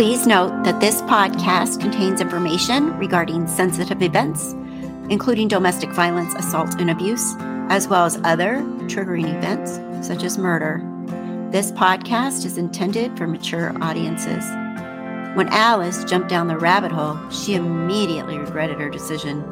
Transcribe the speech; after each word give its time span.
Please 0.00 0.26
note 0.26 0.64
that 0.64 0.80
this 0.80 1.02
podcast 1.02 1.78
contains 1.78 2.22
information 2.22 2.96
regarding 2.96 3.46
sensitive 3.46 4.00
events, 4.00 4.54
including 5.10 5.46
domestic 5.46 5.90
violence, 5.90 6.34
assault, 6.36 6.80
and 6.80 6.90
abuse, 6.90 7.34
as 7.68 7.86
well 7.86 8.06
as 8.06 8.18
other 8.24 8.62
triggering 8.86 9.28
events 9.36 9.78
such 10.00 10.22
as 10.22 10.38
murder. 10.38 10.80
This 11.50 11.70
podcast 11.72 12.46
is 12.46 12.56
intended 12.56 13.14
for 13.18 13.26
mature 13.26 13.76
audiences. 13.82 14.42
When 15.36 15.48
Alice 15.50 16.02
jumped 16.04 16.30
down 16.30 16.48
the 16.48 16.56
rabbit 16.56 16.92
hole, 16.92 17.18
she 17.28 17.54
immediately 17.54 18.38
regretted 18.38 18.80
her 18.80 18.88
decision. 18.88 19.44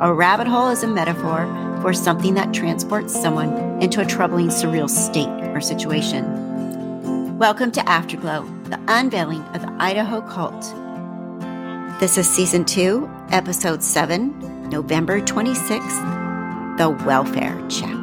A 0.00 0.14
rabbit 0.14 0.46
hole 0.46 0.68
is 0.68 0.84
a 0.84 0.86
metaphor 0.86 1.46
for 1.82 1.92
something 1.92 2.34
that 2.34 2.54
transports 2.54 3.12
someone 3.12 3.82
into 3.82 4.00
a 4.00 4.06
troubling, 4.06 4.50
surreal 4.50 4.88
state 4.88 5.26
or 5.52 5.60
situation. 5.60 7.38
Welcome 7.38 7.72
to 7.72 7.88
Afterglow, 7.88 8.48
the 8.70 8.80
unveiling 8.88 9.42
of 9.54 9.62
the 9.62 9.72
Idaho 9.78 10.20
cult. 10.22 10.60
This 12.00 12.18
is 12.18 12.28
season 12.28 12.64
two, 12.64 13.08
episode 13.30 13.82
seven, 13.82 14.68
November 14.68 15.20
26th 15.20 16.76
The 16.76 16.90
Welfare 17.06 17.56
Check. 17.68 17.94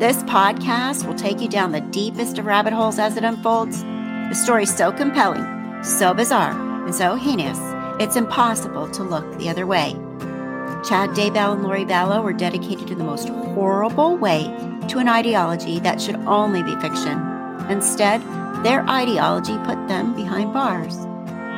This 0.00 0.16
podcast 0.24 1.06
will 1.06 1.14
take 1.14 1.40
you 1.40 1.48
down 1.48 1.70
the 1.70 1.80
deepest 1.80 2.38
of 2.38 2.46
rabbit 2.46 2.72
holes 2.72 2.98
as 2.98 3.16
it 3.16 3.22
unfolds. 3.22 3.82
The 3.82 4.34
story 4.34 4.66
so 4.66 4.90
compelling, 4.90 5.44
so 5.84 6.12
bizarre, 6.12 6.52
and 6.84 6.94
so 6.94 7.14
heinous, 7.14 7.58
it's 8.00 8.16
impossible 8.16 8.90
to 8.90 9.04
look 9.04 9.38
the 9.38 9.48
other 9.48 9.66
way. 9.66 9.92
Chad 10.84 11.10
Daybell 11.10 11.52
and 11.52 11.62
Lori 11.62 11.84
Vallow 11.84 12.22
were 12.22 12.32
dedicated 12.32 12.90
in 12.90 12.98
the 12.98 13.04
most 13.04 13.28
horrible 13.28 14.16
way 14.16 14.44
to 14.88 14.98
an 14.98 15.08
ideology 15.08 15.78
that 15.80 16.00
should 16.00 16.16
only 16.26 16.62
be 16.64 16.74
fiction. 16.76 17.18
Instead, 17.68 18.22
their 18.62 18.88
ideology 18.88 19.56
put 19.58 19.88
them 19.88 20.14
behind 20.14 20.52
bars. 20.52 20.96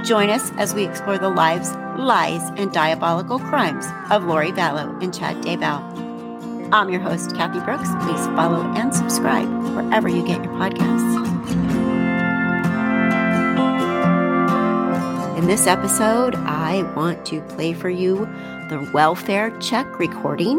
Join 0.07 0.31
us 0.31 0.51
as 0.59 0.75
we 0.75 0.85
explore 0.85 1.19
the 1.19 1.29
lives, 1.31 1.73
lies, 1.99 2.43
and 2.57 2.73
diabolical 2.73 3.39
crimes 3.39 3.87
of 4.11 4.25
Lori 4.25 4.53
Vallow 4.53 5.03
and 5.03 5.15
Chad 5.15 5.37
Daybell. 5.43 5.81
I'm 6.73 6.89
your 6.89 7.01
host, 7.01 7.35
Kathy 7.35 7.61
Brooks. 7.61 7.89
Please 8.03 8.27
follow 8.37 8.63
and 8.75 8.95
subscribe 8.95 9.49
wherever 9.75 10.09
you 10.09 10.25
get 10.27 10.45
your 10.45 10.53
podcasts. 10.55 11.11
In 15.37 15.47
this 15.47 15.67
episode, 15.67 16.35
I 16.37 16.83
want 16.95 17.25
to 17.27 17.41
play 17.43 17.73
for 17.73 17.91
you 17.91 18.27
the 18.69 18.89
welfare 18.93 19.51
check 19.59 19.99
recording 19.99 20.59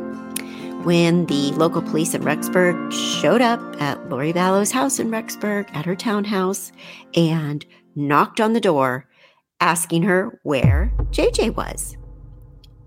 when 0.83 1.25
the 1.27 1.51
local 1.51 1.81
police 1.81 2.13
in 2.13 2.23
Rexburg 2.23 2.91
showed 2.91 3.41
up 3.41 3.59
at 3.81 4.09
Lori 4.09 4.31
Vallow's 4.31 4.71
house 4.71 4.99
in 4.99 5.11
Rexburg 5.11 5.69
at 5.75 5.85
her 5.85 5.95
townhouse 5.95 6.71
and 7.15 7.65
knocked 7.95 8.41
on 8.41 8.53
the 8.53 8.59
door 8.59 9.07
asking 9.59 10.03
her 10.03 10.39
where 10.43 10.91
JJ 11.11 11.55
was. 11.55 11.95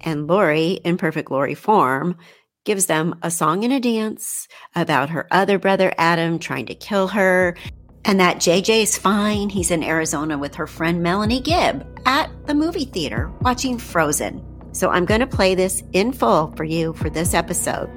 And 0.01 0.27
Lori, 0.27 0.81
in 0.85 0.97
perfect 0.97 1.31
Lori 1.31 1.55
form, 1.55 2.17
gives 2.65 2.87
them 2.87 3.19
a 3.23 3.31
song 3.31 3.63
and 3.65 3.73
a 3.73 3.81
dance 3.81 4.49
about 4.75 5.11
her 5.11 5.27
other 5.31 5.59
brother 5.59 5.95
Adam 5.97 6.39
trying 6.39 6.67
to 6.67 6.75
kill 6.75 7.09
her 7.09 7.57
and 8.05 8.21
that 8.21 8.37
JJ 8.37 8.83
is 8.83 8.99
fine. 8.99 9.49
He's 9.49 9.71
in 9.71 9.83
Arizona 9.83 10.37
with 10.37 10.55
her 10.57 10.67
friend 10.67 11.03
Melanie 11.03 11.41
Gibb 11.41 11.87
at 12.05 12.31
the 12.47 12.55
movie 12.55 12.85
theater 12.85 13.33
watching 13.41 13.79
Frozen. 13.79 14.54
So 14.75 14.91
I'm 14.91 15.05
going 15.05 15.21
to 15.21 15.27
play 15.27 15.55
this 15.55 15.85
in 15.93 16.13
full 16.13 16.53
for 16.57 16.65
you 16.65 16.93
for 16.95 17.09
this 17.09 17.33
episode. 17.33 17.89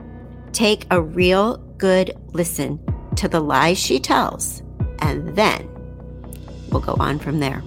Take 0.54 0.86
a 0.92 1.02
real 1.02 1.58
good 1.78 2.16
listen 2.34 2.80
to 3.16 3.28
the 3.28 3.40
lies 3.40 3.80
she 3.80 4.00
tells, 4.00 4.62
and 5.00 5.36
then 5.36 5.68
we'll 6.70 6.82
go 6.82 6.96
on 7.00 7.18
from 7.18 7.40
there. 7.40 7.64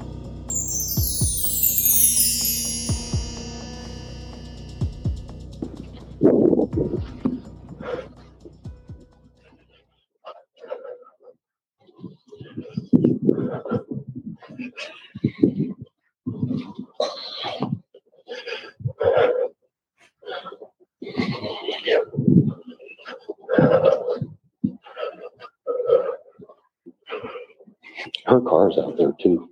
Car's 28.61 28.79
out 28.79 28.97
there 28.99 29.13
too. 29.21 29.49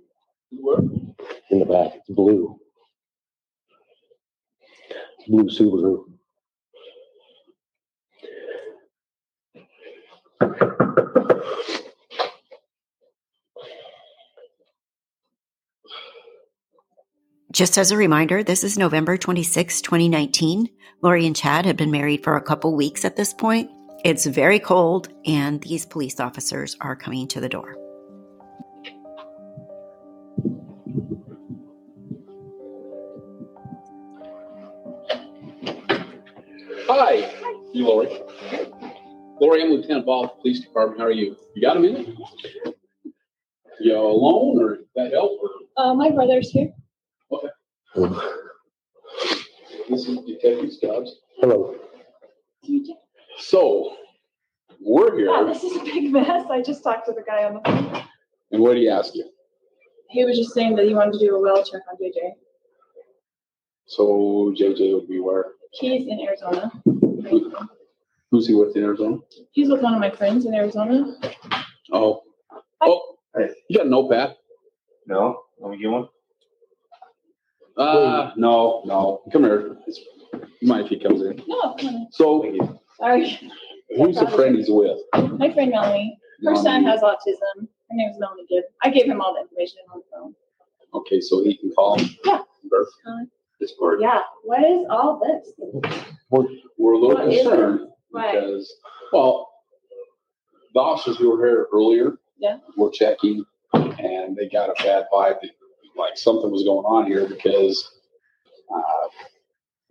In 1.49 1.59
the 1.59 1.65
back, 1.65 1.95
it's 1.95 2.09
blue. 2.09 2.59
Blue 5.27 5.45
Subaru. 5.45 6.05
Just 17.51 17.79
as 17.79 17.91
a 17.91 17.97
reminder, 17.97 18.43
this 18.43 18.63
is 18.63 18.77
November 18.77 19.17
26, 19.17 19.81
2019. 19.81 20.69
Lori 21.01 21.25
and 21.25 21.35
Chad 21.35 21.65
had 21.65 21.77
been 21.77 21.91
married 21.91 22.23
for 22.23 22.35
a 22.35 22.41
couple 22.41 22.75
weeks 22.75 23.03
at 23.03 23.15
this 23.15 23.33
point. 23.33 23.69
It's 24.05 24.27
very 24.27 24.59
cold, 24.59 25.09
and 25.25 25.59
these 25.61 25.85
police 25.85 26.19
officers 26.19 26.77
are 26.79 26.95
coming 26.95 27.27
to 27.29 27.41
the 27.41 27.49
door. 27.49 27.78
Lori, 39.59 39.71
I'm 39.71 39.77
Lieutenant 39.77 40.05
Bob, 40.05 40.39
Police 40.41 40.61
Department. 40.61 40.99
How 40.99 41.07
are 41.07 41.11
you? 41.11 41.35
You 41.55 41.61
got 41.61 41.75
a 41.75 41.79
minute? 41.79 42.07
You 43.81 43.95
alone 43.97 44.61
or 44.61 44.79
that 44.95 45.11
help? 45.11 45.39
Uh, 45.75 45.93
my 45.93 46.09
brother's 46.11 46.49
here. 46.49 46.71
Okay. 47.31 48.15
This 49.89 50.07
is 50.07 50.19
Detective 50.19 50.71
Stubbs. 50.71 51.15
Hello. 51.39 51.75
So, 53.37 53.95
we're 54.79 55.19
Yeah, 55.19 55.37
here, 55.37 55.53
this 55.53 55.63
is 55.63 55.75
a 55.77 55.83
big 55.83 56.11
mess. 56.11 56.45
I 56.49 56.61
just 56.61 56.83
talked 56.83 57.07
to 57.07 57.13
the 57.13 57.23
guy 57.23 57.43
on 57.45 57.55
the 57.55 57.61
phone. 57.65 58.03
and 58.51 58.61
what 58.61 58.73
do 58.75 58.79
you 58.79 58.91
ask 58.91 59.15
you? 59.15 59.29
He 60.09 60.23
was 60.25 60.37
just 60.37 60.53
saying 60.53 60.75
that 60.75 60.85
he 60.85 60.93
wanted 60.93 61.13
to 61.13 61.19
do 61.19 61.35
a 61.35 61.41
well 61.41 61.63
check 61.63 61.81
on 61.91 61.97
JJ. 61.97 62.33
So, 63.87 64.53
JJ 64.57 64.93
would 64.93 65.07
be 65.09 65.19
where? 65.19 65.45
He's 65.73 66.07
in 66.07 66.19
Arizona. 66.21 66.71
Who's 68.31 68.47
he 68.47 68.53
with 68.53 68.75
in 68.75 68.83
Arizona? 68.83 69.17
He's 69.51 69.69
with 69.69 69.81
one 69.81 69.93
of 69.93 69.99
my 69.99 70.11
friends 70.11 70.45
in 70.45 70.53
Arizona. 70.53 71.15
Oh. 71.91 72.21
Oh, 72.81 73.01
Hey. 73.35 73.49
you 73.69 73.77
got 73.77 73.87
a 73.87 73.89
notepad? 73.89 74.35
No, 75.07 75.41
let 75.59 75.71
me 75.71 75.77
get 75.81 75.87
one. 75.89 76.07
Uh, 77.77 78.31
no, 78.35 78.81
no. 78.85 79.21
Come 79.31 79.43
here. 79.43 79.77
It's, 79.87 79.99
you 80.61 80.67
mind 80.67 80.83
if 80.85 80.89
he 80.89 80.99
comes 80.99 81.21
in? 81.21 81.41
No, 81.47 81.73
come 81.79 81.95
on. 81.95 82.07
So, 82.11 82.43
Sorry. 82.99 83.39
who's 83.97 84.17
the 84.17 84.27
friend 84.29 84.55
he's 84.55 84.69
with? 84.69 84.97
My 85.37 85.51
friend 85.53 85.71
Melanie. 85.71 86.17
Her 86.45 86.55
son 86.55 86.83
has 86.83 87.01
autism. 87.01 87.61
Her 87.61 87.93
name's 87.95 88.17
Melanie 88.19 88.45
Gibb. 88.49 88.63
I 88.83 88.89
gave 88.91 89.05
him 89.05 89.19
all 89.21 89.33
the 89.33 89.41
information 89.41 89.79
on 89.93 89.99
the 89.99 90.05
phone. 90.17 90.35
Okay, 90.93 91.19
so 91.21 91.43
he 91.43 91.57
can 91.57 91.71
call 91.71 91.97
him? 91.97 92.09
Yeah. 92.25 92.41
Birth. 92.69 92.89
Discord. 93.59 93.99
Yeah. 94.01 94.19
What 94.43 94.63
is 94.63 94.85
all 94.89 95.19
this? 95.19 95.51
We're 96.29 96.93
a 96.93 96.97
little 96.97 97.15
What 97.15 97.27
is 97.27 97.39
it? 97.39 97.43
concerned 97.43 97.87
Why? 98.11 98.33
because, 98.33 98.73
well, 99.11 99.49
the 100.73 100.79
officers 100.79 101.17
who 101.17 101.35
were 101.35 101.45
here 101.45 101.67
earlier. 101.73 102.17
Yeah. 102.37 102.57
Were 102.77 102.89
checking 102.89 103.43
and 103.73 104.35
they 104.35 104.47
got 104.47 104.69
a 104.69 104.83
bad 104.83 105.05
vibe, 105.11 105.41
that, 105.41 105.51
like 105.97 106.15
something 106.17 106.49
was 106.49 106.63
going 106.63 106.85
on 106.85 107.05
here 107.05 107.27
because, 107.27 107.91
uh, 108.73 109.07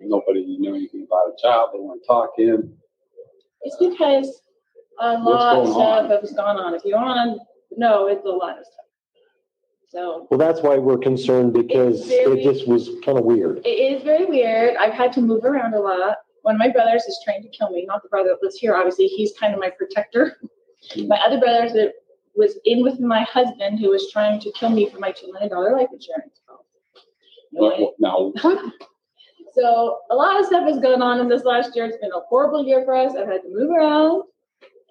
nobody 0.01 0.45
knew 0.59 0.75
anything 0.75 1.07
about 1.07 1.29
a 1.29 1.37
child. 1.43 1.71
They 1.75 1.81
weren't 1.81 2.03
talking. 2.07 2.75
It's 3.63 3.77
because 3.77 4.41
a 5.01 5.19
lot 5.19 5.59
of 5.59 5.69
stuff 5.69 5.77
on? 5.77 6.11
has 6.11 6.33
gone 6.33 6.57
on. 6.57 6.75
If 6.75 6.85
you 6.85 6.95
want 6.95 7.39
to 7.39 7.79
know, 7.79 8.07
it's 8.07 8.25
a 8.25 8.29
lot 8.29 8.59
of 8.59 8.65
stuff. 8.65 8.75
So 9.91 10.27
Well, 10.31 10.39
that's 10.39 10.61
why 10.61 10.77
we're 10.77 10.99
concerned 10.99 11.53
because 11.55 12.07
very- 12.07 12.41
it 12.41 12.45
just 12.45 12.69
was 12.69 12.91
kind 13.05 13.19
of 13.19 13.25
weird. 13.25 13.67
It 13.67 13.71
is 13.71 14.03
very 14.03 14.27
weird. 14.27 14.77
I've 14.77 14.93
had 14.93 15.13
to 15.15 15.21
move 15.21 15.45
around 15.45 15.75
a 15.75 15.81
lot. 15.81 16.19
One 16.43 16.55
of 16.55 16.59
my 16.59 16.69
brothers 16.69 17.03
is 17.05 17.21
trying 17.25 17.43
to 17.43 17.49
kill 17.49 17.71
me. 17.71 17.85
Not 17.87 18.03
the 18.03 18.09
brother 18.09 18.31
that 18.31 18.43
lives 18.43 18.57
here, 18.57 18.75
obviously. 18.75 19.07
He's 19.07 19.33
kind 19.39 19.55
of 19.55 19.61
my 19.61 19.71
protector. 19.71 20.39
Hmm. 20.95 21.09
My 21.09 21.19
other 21.19 21.39
brother 21.39 21.69
that 21.75 21.95
was 22.37 22.59
in 22.65 22.83
with 22.83 23.01
my 23.01 23.23
husband 23.25 23.81
who 23.81 23.91
was 23.91 24.11
trying 24.13 24.41
to 24.41 24.53
kill 24.53 24.71
me 24.71 24.89
for 24.89 24.99
my 24.99 25.13
$2 25.13 25.33
million 25.33 25.51
life 25.73 25.89
insurance. 25.93 26.41
What- 27.51 27.81
what- 27.81 27.95
Now, 27.99 28.33
So 29.55 30.01
a 30.11 30.15
lot 30.15 30.39
of 30.39 30.47
stuff 30.47 30.63
has 30.65 30.79
gone 30.79 31.03
on 31.03 31.19
in 31.21 31.29
this 31.29 31.43
last 31.43 31.75
year. 31.75 31.87
It's 31.87 31.97
been 31.97 32.13
a 32.15 32.21
horrible 32.21 32.65
year 32.65 32.85
for 32.85 32.95
us. 32.95 33.15
I've 33.17 33.27
had 33.27 33.43
to 33.43 33.49
move 33.49 33.71
around. 33.71 34.23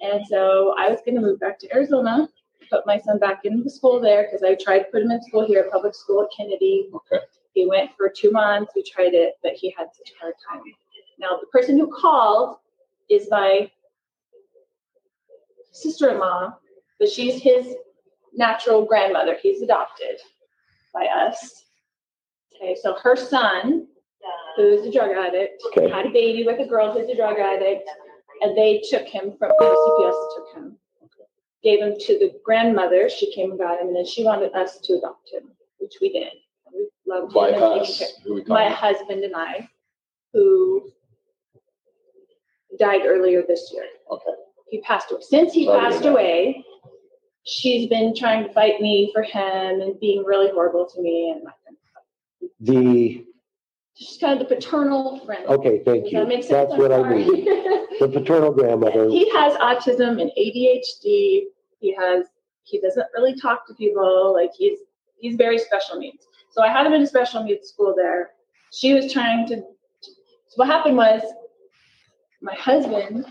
And 0.01 0.25
so 0.27 0.73
I 0.77 0.89
was 0.89 0.99
going 1.05 1.15
to 1.15 1.21
move 1.21 1.39
back 1.39 1.57
to 1.59 1.73
Arizona 1.73 2.27
put 2.69 2.85
my 2.85 2.97
son 2.99 3.19
back 3.19 3.45
into 3.45 3.63
the 3.63 3.69
school 3.69 3.99
there 3.99 4.23
because 4.23 4.43
I 4.43 4.55
tried 4.55 4.79
to 4.79 4.85
put 4.91 5.01
him 5.01 5.11
in 5.11 5.21
school 5.23 5.45
here, 5.45 5.67
public 5.71 5.95
school 5.95 6.23
at 6.23 6.29
Kennedy. 6.35 6.89
Okay. 6.93 7.23
He 7.53 7.65
went 7.65 7.91
for 7.97 8.09
two 8.09 8.31
months. 8.31 8.73
We 8.75 8.83
tried 8.83 9.13
it, 9.13 9.33
but 9.41 9.53
he 9.53 9.73
had 9.77 9.87
such 9.93 10.11
a 10.15 10.19
hard 10.19 10.33
time. 10.47 10.61
Now, 11.19 11.37
the 11.39 11.47
person 11.47 11.77
who 11.77 11.87
called 11.87 12.57
is 13.09 13.27
my 13.29 13.71
sister-in-law, 15.71 16.53
but 16.99 17.09
she's 17.09 17.41
his 17.41 17.75
natural 18.33 18.85
grandmother. 18.85 19.35
He's 19.41 19.61
adopted 19.61 20.19
by 20.93 21.05
us. 21.07 21.65
Okay, 22.55 22.75
so 22.81 22.95
her 23.01 23.15
son, 23.15 23.87
who's 24.55 24.85
a 24.87 24.91
drug 24.91 25.11
addict, 25.11 25.61
Okay. 25.67 25.89
had 25.89 26.07
a 26.07 26.09
baby 26.09 26.43
with 26.43 26.59
a 26.59 26.65
girl 26.65 26.91
who's 26.91 27.09
a 27.09 27.15
drug 27.15 27.37
addict, 27.37 27.87
and 28.41 28.57
they 28.57 28.81
took 28.89 29.05
him 29.07 29.33
from 29.37 29.51
CPS 29.51 30.35
took 30.35 30.53
him, 30.55 30.77
gave 31.63 31.79
him 31.79 31.95
to 31.99 32.17
the 32.19 32.39
grandmother. 32.43 33.09
She 33.09 33.31
came 33.33 33.51
and 33.51 33.59
got 33.59 33.79
him, 33.79 33.87
and 33.87 33.95
then 33.95 34.05
she 34.05 34.23
wanted 34.23 34.53
us 34.53 34.79
to 34.79 34.93
adopt 34.93 35.29
him, 35.31 35.51
which 35.79 35.93
we 36.01 36.11
did. 36.11 36.33
We 36.73 36.87
loved 37.05 37.33
By 37.33 37.49
him 37.51 37.55
and 37.63 37.81
us, 37.81 37.97
care- 37.99 38.43
My 38.47 38.69
husband 38.69 39.23
and 39.23 39.35
I, 39.35 39.69
who 40.33 40.91
died 42.77 43.01
earlier 43.05 43.43
this 43.47 43.71
year. 43.73 43.85
Okay. 44.11 44.31
He 44.69 44.81
passed 44.81 45.11
away. 45.11 45.21
Since 45.21 45.53
he 45.53 45.65
Sorry 45.65 45.79
passed 45.79 46.05
away, 46.05 46.63
she's 47.45 47.87
been 47.89 48.13
trying 48.15 48.45
to 48.45 48.53
fight 48.53 48.81
me 48.81 49.11
for 49.13 49.23
him 49.23 49.81
and 49.81 49.99
being 49.99 50.23
really 50.23 50.49
horrible 50.51 50.87
to 50.93 51.01
me 51.01 51.31
and 51.31 51.43
my 51.43 51.51
The, 52.59 53.25
just 53.97 54.19
kind 54.21 54.39
of 54.39 54.47
the 54.47 54.55
paternal 54.55 55.19
friend. 55.25 55.45
okay, 55.47 55.81
thank 55.85 56.03
Does 56.03 56.13
you. 56.13 56.19
that 56.19 56.27
make 56.27 56.43
sense? 56.43 56.69
That's 56.69 56.73
I'm 56.73 56.79
what 56.79 56.91
I 56.91 57.09
mean. 57.09 57.45
The 57.99 58.09
paternal 58.09 58.51
grandmother. 58.51 59.09
he 59.09 59.29
has 59.31 59.53
autism 59.53 60.21
and 60.21 60.31
ADHD. 60.37 61.45
He 61.79 61.95
has 61.97 62.25
he 62.63 62.79
doesn't 62.81 63.07
really 63.15 63.35
talk 63.39 63.65
to 63.67 63.73
people. 63.73 64.33
Like 64.33 64.51
he's 64.57 64.79
he's 65.17 65.35
very 65.35 65.57
special 65.57 65.97
needs. 65.97 66.27
So 66.51 66.61
I 66.61 66.67
had 66.69 66.85
him 66.85 66.93
in 66.93 67.01
a 67.01 67.07
special 67.07 67.43
needs 67.43 67.69
school 67.69 67.93
there. 67.95 68.31
She 68.71 68.93
was 68.93 69.11
trying 69.11 69.47
to. 69.47 69.55
So 69.55 70.55
what 70.55 70.67
happened 70.67 70.97
was, 70.97 71.21
my 72.41 72.53
husband, 72.55 73.25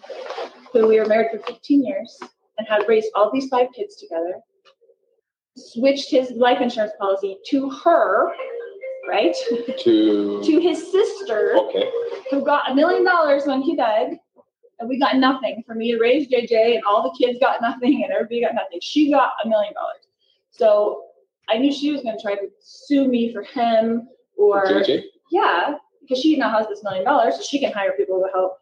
who 0.72 0.88
we 0.88 0.98
were 0.98 1.06
married 1.06 1.30
for 1.30 1.52
15 1.52 1.84
years 1.84 2.18
and 2.58 2.66
had 2.66 2.88
raised 2.88 3.08
all 3.14 3.30
these 3.32 3.48
five 3.48 3.68
kids 3.74 3.96
together, 3.96 4.34
switched 5.56 6.10
his 6.10 6.30
life 6.32 6.60
insurance 6.60 6.92
policy 6.98 7.36
to 7.48 7.70
her, 7.70 8.32
right, 9.08 9.34
To, 9.78 10.42
to 10.44 10.60
his 10.60 10.90
sister 10.90 11.56
okay, 11.56 11.90
who 12.30 12.44
got 12.44 12.70
a 12.70 12.74
million 12.74 13.04
dollars 13.04 13.44
when 13.46 13.62
he 13.62 13.76
died, 13.76 14.18
and 14.78 14.88
we 14.88 14.98
got 14.98 15.16
nothing 15.16 15.62
for 15.66 15.74
me 15.74 15.92
to 15.92 15.98
raise 15.98 16.28
JJ, 16.28 16.74
and 16.74 16.84
all 16.84 17.02
the 17.02 17.24
kids 17.24 17.38
got 17.40 17.62
nothing, 17.62 18.04
and 18.04 18.12
everybody 18.12 18.42
got 18.42 18.54
nothing. 18.54 18.78
She 18.82 19.10
got 19.10 19.30
a 19.44 19.48
million 19.48 19.72
dollars. 19.74 20.06
So 20.50 21.04
I 21.48 21.58
knew 21.58 21.72
she 21.72 21.92
was 21.92 22.02
going 22.02 22.16
to 22.16 22.22
try 22.22 22.34
to 22.34 22.48
sue 22.60 23.08
me 23.08 23.32
for 23.32 23.42
him, 23.42 24.08
or 24.36 24.66
JJ, 24.66 25.04
yeah, 25.30 25.76
because 26.02 26.20
she 26.20 26.36
now 26.36 26.50
has 26.50 26.68
this 26.68 26.82
million 26.82 27.04
dollars, 27.04 27.36
so 27.36 27.42
she 27.42 27.58
can 27.58 27.72
hire 27.72 27.92
people 27.92 28.20
to 28.20 28.28
help 28.32 28.58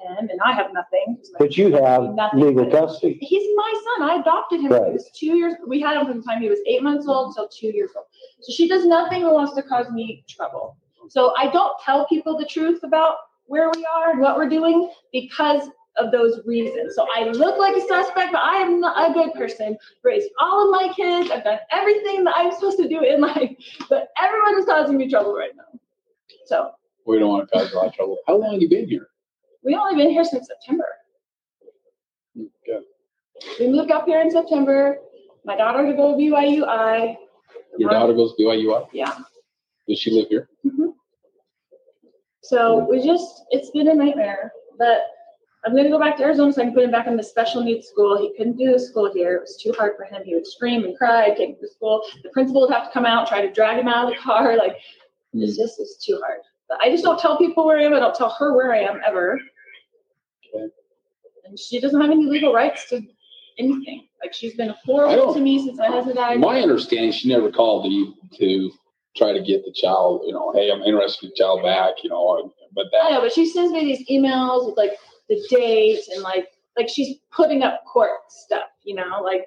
him, 0.00 0.28
and 0.30 0.40
I 0.44 0.52
have 0.52 0.72
nothing. 0.72 1.18
But 1.38 1.56
you 1.56 1.72
have 1.76 2.14
Nothing. 2.14 2.40
legal 2.40 2.66
custody. 2.70 3.18
He's 3.20 3.48
my 3.56 3.82
son. 3.98 4.10
I 4.10 4.20
adopted 4.20 4.60
him 4.60 4.70
when 4.70 4.80
Right. 4.82 4.88
he 4.88 4.92
was 4.94 5.10
two 5.10 5.36
years. 5.36 5.54
We 5.66 5.80
had 5.80 5.96
him 5.96 6.06
from 6.06 6.18
the 6.20 6.22
time 6.22 6.42
he 6.42 6.48
was 6.48 6.60
eight 6.66 6.82
months 6.82 7.06
old 7.08 7.34
till 7.34 7.48
two 7.48 7.68
years 7.68 7.90
old. 7.96 8.06
So 8.40 8.52
she 8.52 8.68
does 8.68 8.84
nothing 8.86 9.22
that 9.22 9.32
wants 9.32 9.54
to 9.54 9.62
cause 9.62 9.90
me 9.90 10.24
trouble. 10.28 10.76
So 11.08 11.34
I 11.36 11.48
don't 11.50 11.72
tell 11.84 12.06
people 12.06 12.36
the 12.36 12.46
truth 12.46 12.80
about 12.82 13.16
where 13.46 13.70
we 13.74 13.84
are 13.86 14.10
and 14.10 14.20
what 14.20 14.36
we're 14.36 14.48
doing 14.48 14.90
because 15.12 15.68
of 15.98 16.10
those 16.12 16.40
reasons. 16.44 16.94
So 16.94 17.06
I 17.16 17.24
look 17.24 17.58
like 17.58 17.74
a 17.76 17.80
suspect, 17.80 18.32
but 18.32 18.42
I 18.42 18.56
am 18.56 18.80
not 18.80 19.10
a 19.10 19.14
good 19.14 19.32
person. 19.34 19.78
Raised 20.02 20.28
all 20.40 20.64
of 20.64 20.70
my 20.70 20.92
kids. 20.94 21.30
I've 21.30 21.44
done 21.44 21.58
everything 21.70 22.24
that 22.24 22.34
I'm 22.36 22.52
supposed 22.52 22.76
to 22.78 22.88
do 22.88 23.00
in 23.02 23.20
life, 23.30 23.50
but 23.88 24.08
everyone 24.22 24.58
is 24.58 24.66
causing 24.66 24.96
me 24.98 25.08
trouble 25.08 25.34
right 25.34 25.52
now. 25.56 25.78
So 26.46 26.72
we 27.06 27.18
don't 27.18 27.28
want 27.30 27.48
to 27.48 27.58
cause 27.58 27.72
a 27.72 27.76
lot 27.76 27.86
of 27.86 27.94
trouble. 27.94 28.18
How 28.26 28.36
long 28.36 28.52
have 28.54 28.60
you 28.62 28.68
been 28.68 28.88
here? 28.88 29.08
We 29.66 29.74
only 29.74 30.02
been 30.02 30.12
here 30.12 30.24
since 30.24 30.46
September. 30.46 30.86
Good. 32.36 32.84
We 33.58 33.68
moved 33.68 33.90
up 33.90 34.06
here 34.06 34.20
in 34.20 34.30
September. 34.30 34.98
My 35.44 35.56
daughter 35.56 35.84
to 35.86 35.92
go 35.92 36.12
to 36.12 36.16
BYUI. 36.16 37.16
Your 37.76 37.90
daughter 37.90 38.14
goes 38.14 38.34
to 38.36 38.42
BYU. 38.42 38.86
Yeah. 38.92 39.12
Does 39.88 39.98
she 39.98 40.12
live 40.12 40.28
here? 40.28 40.48
Mm-hmm. 40.64 40.90
So 42.42 42.86
we 42.88 43.04
just, 43.04 43.42
it's 43.50 43.70
been 43.70 43.88
a 43.88 43.94
nightmare. 43.94 44.52
But 44.78 45.08
I'm 45.64 45.72
going 45.72 45.84
to 45.84 45.90
go 45.90 45.98
back 45.98 46.16
to 46.18 46.22
Arizona 46.22 46.52
so 46.52 46.62
I 46.62 46.66
can 46.66 46.74
put 46.74 46.84
him 46.84 46.92
back 46.92 47.08
in 47.08 47.16
the 47.16 47.22
special 47.22 47.62
needs 47.62 47.88
school. 47.88 48.16
He 48.20 48.36
couldn't 48.36 48.56
do 48.56 48.72
the 48.72 48.78
school 48.78 49.12
here. 49.12 49.34
It 49.34 49.40
was 49.40 49.60
too 49.60 49.72
hard 49.76 49.94
for 49.96 50.04
him. 50.04 50.22
He 50.24 50.34
would 50.34 50.46
scream 50.46 50.84
and 50.84 50.96
cry, 50.96 51.30
take 51.30 51.50
him 51.50 51.56
to 51.60 51.68
school. 51.68 52.02
The 52.22 52.30
principal 52.30 52.62
would 52.62 52.72
have 52.72 52.86
to 52.86 52.92
come 52.92 53.04
out, 53.04 53.26
try 53.26 53.44
to 53.44 53.52
drag 53.52 53.80
him 53.80 53.88
out 53.88 54.04
of 54.04 54.10
the 54.14 54.22
car. 54.22 54.56
Like, 54.56 54.76
it's 55.34 55.56
just, 55.56 55.80
it's 55.80 56.04
too 56.04 56.18
hard. 56.24 56.40
But 56.68 56.78
I 56.80 56.90
just 56.90 57.04
don't 57.04 57.18
tell 57.18 57.36
people 57.36 57.66
where 57.66 57.78
I 57.78 57.82
am. 57.82 57.92
I 57.92 57.98
don't 57.98 58.14
tell 58.14 58.30
her 58.30 58.56
where 58.56 58.72
I 58.72 58.78
am 58.78 59.00
ever. 59.06 59.38
Okay. 60.56 60.72
And 61.44 61.58
she 61.58 61.80
doesn't 61.80 62.00
have 62.00 62.10
any 62.10 62.26
legal 62.26 62.52
rights 62.52 62.88
to 62.90 63.00
anything. 63.58 64.08
Like, 64.22 64.32
she's 64.32 64.54
been 64.54 64.70
I 64.70 64.74
horrible 64.84 65.30
oh. 65.30 65.34
to 65.34 65.40
me 65.40 65.64
since 65.64 65.78
my 65.78 65.86
husband 65.86 66.16
died. 66.16 66.40
My 66.40 66.60
understanding, 66.60 67.12
she 67.12 67.28
never 67.28 67.50
called 67.50 67.90
you 67.90 68.14
to 68.38 68.70
try 69.16 69.32
to 69.32 69.40
get 69.42 69.64
the 69.64 69.72
child, 69.72 70.22
you 70.26 70.32
know, 70.32 70.52
hey, 70.52 70.70
I'm 70.70 70.82
interested 70.82 71.26
in 71.26 71.30
the 71.30 71.36
child 71.36 71.62
back, 71.62 71.94
you 72.02 72.10
know, 72.10 72.52
but 72.74 72.86
that 72.92 73.04
I 73.04 73.10
know, 73.12 73.20
but 73.22 73.32
she 73.32 73.46
sends 73.46 73.72
me 73.72 73.80
these 73.80 74.06
emails 74.08 74.66
with 74.66 74.76
like 74.76 74.92
the 75.28 75.42
dates 75.48 76.08
and 76.08 76.22
like 76.22 76.48
like 76.76 76.88
she's 76.88 77.16
putting 77.32 77.62
up 77.62 77.82
court 77.90 78.10
stuff, 78.28 78.68
you 78.84 78.94
know, 78.94 79.22
like 79.24 79.46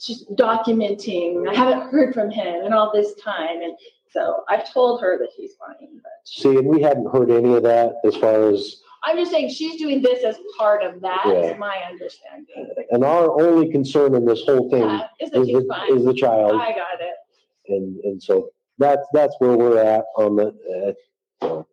she's 0.00 0.24
documenting. 0.32 1.48
I 1.48 1.54
haven't 1.54 1.90
heard 1.90 2.12
from 2.12 2.30
him 2.30 2.64
in 2.64 2.72
all 2.72 2.90
this 2.92 3.14
time, 3.22 3.62
and 3.62 3.76
so 4.10 4.42
I've 4.48 4.72
told 4.72 5.00
her 5.00 5.18
that 5.18 5.28
he's 5.36 5.52
fine. 5.54 6.00
But 6.02 6.12
See, 6.24 6.56
and 6.56 6.66
we 6.66 6.82
hadn't 6.82 7.10
heard 7.12 7.30
any 7.30 7.54
of 7.54 7.62
that 7.62 7.94
as 8.04 8.16
far 8.16 8.50
as, 8.50 8.80
I'm 9.04 9.16
just 9.16 9.30
saying 9.30 9.50
she's 9.50 9.78
doing 9.80 10.02
this 10.02 10.24
as 10.24 10.36
part 10.58 10.82
of 10.82 11.00
that. 11.02 11.22
Yeah. 11.26 11.32
Is 11.52 11.58
my 11.58 11.76
understanding. 11.90 12.66
and 12.90 13.04
our 13.04 13.40
only 13.40 13.70
concern 13.70 14.14
in 14.14 14.24
this 14.24 14.42
whole 14.44 14.68
thing 14.70 14.82
Yeah, 14.82 15.06
is 15.20 15.30
that 15.30 15.40
is 15.40 15.46
the, 15.48 15.94
is 15.96 16.04
the 16.04 16.14
child. 16.14 16.60
I 16.60 16.70
got 16.72 17.00
it. 17.00 17.14
And, 17.68 17.98
and 18.04 18.22
so 18.22 18.50
that's, 18.78 19.06
that's 19.12 19.34
where 19.38 19.56
we're 19.56 19.78
at 19.78 20.04
on 20.16 20.36
the, 20.36 20.94
uh, 21.42 21.46
so. 21.46 21.66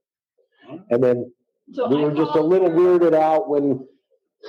and 0.90 1.04
then 1.04 1.32
So 1.74 1.88
we 1.88 1.98
I 2.02 2.06
were 2.06 2.14
just 2.14 2.36
a 2.36 2.42
little 2.42 2.70
her. 2.70 2.76
weirded 2.76 3.14
out 3.16 3.50
when, 3.50 3.88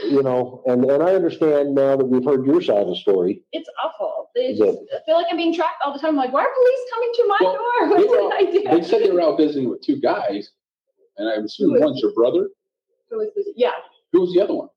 you 0.05 0.23
know, 0.23 0.63
and, 0.67 0.85
and 0.85 1.03
I 1.03 1.15
understand 1.15 1.75
now 1.75 1.97
that 1.97 2.05
we've 2.05 2.25
heard 2.25 2.45
your 2.45 2.61
side 2.61 2.79
of 2.83 2.89
the 2.89 2.97
story. 2.97 3.43
It's 3.53 3.69
awful. 3.83 4.31
They 4.35 4.49
Is 4.49 4.59
just 4.59 4.79
I 4.95 4.99
feel 5.07 5.15
like 5.17 5.27
I'm 5.31 5.39
being 5.39 5.55
tracked 5.55 5.83
all 5.85 5.93
the 5.95 5.99
time. 5.99 6.15
like, 6.17 6.33
why 6.33 6.43
are 6.43 6.53
police 6.53 6.81
coming 6.93 7.13
to 7.15 7.27
my 7.29 7.39
Well, 7.41 7.55
door? 7.55 7.99
they 7.99 8.05
What 8.05 8.23
were- 8.25 8.37
did 8.37 8.49
I 8.67 8.75
do? 8.75 8.81
they 8.83 8.87
said 8.87 9.03
they 9.03 9.11
were 9.11 9.23
out 9.23 9.39
visiting 9.39 9.71
with 9.71 9.81
two 9.83 9.99
guys, 10.01 10.51
and 11.17 11.27
I 11.29 11.37
assume 11.37 11.81
one's 11.81 12.01
your 12.03 12.13
brother. 12.13 12.49
Who 13.11 13.19
was? 13.19 13.29
Yeah. 13.57 13.71
Who 14.13 14.21
was 14.23 14.33
the 14.35 14.41
other 14.43 14.55
one? 14.55 14.69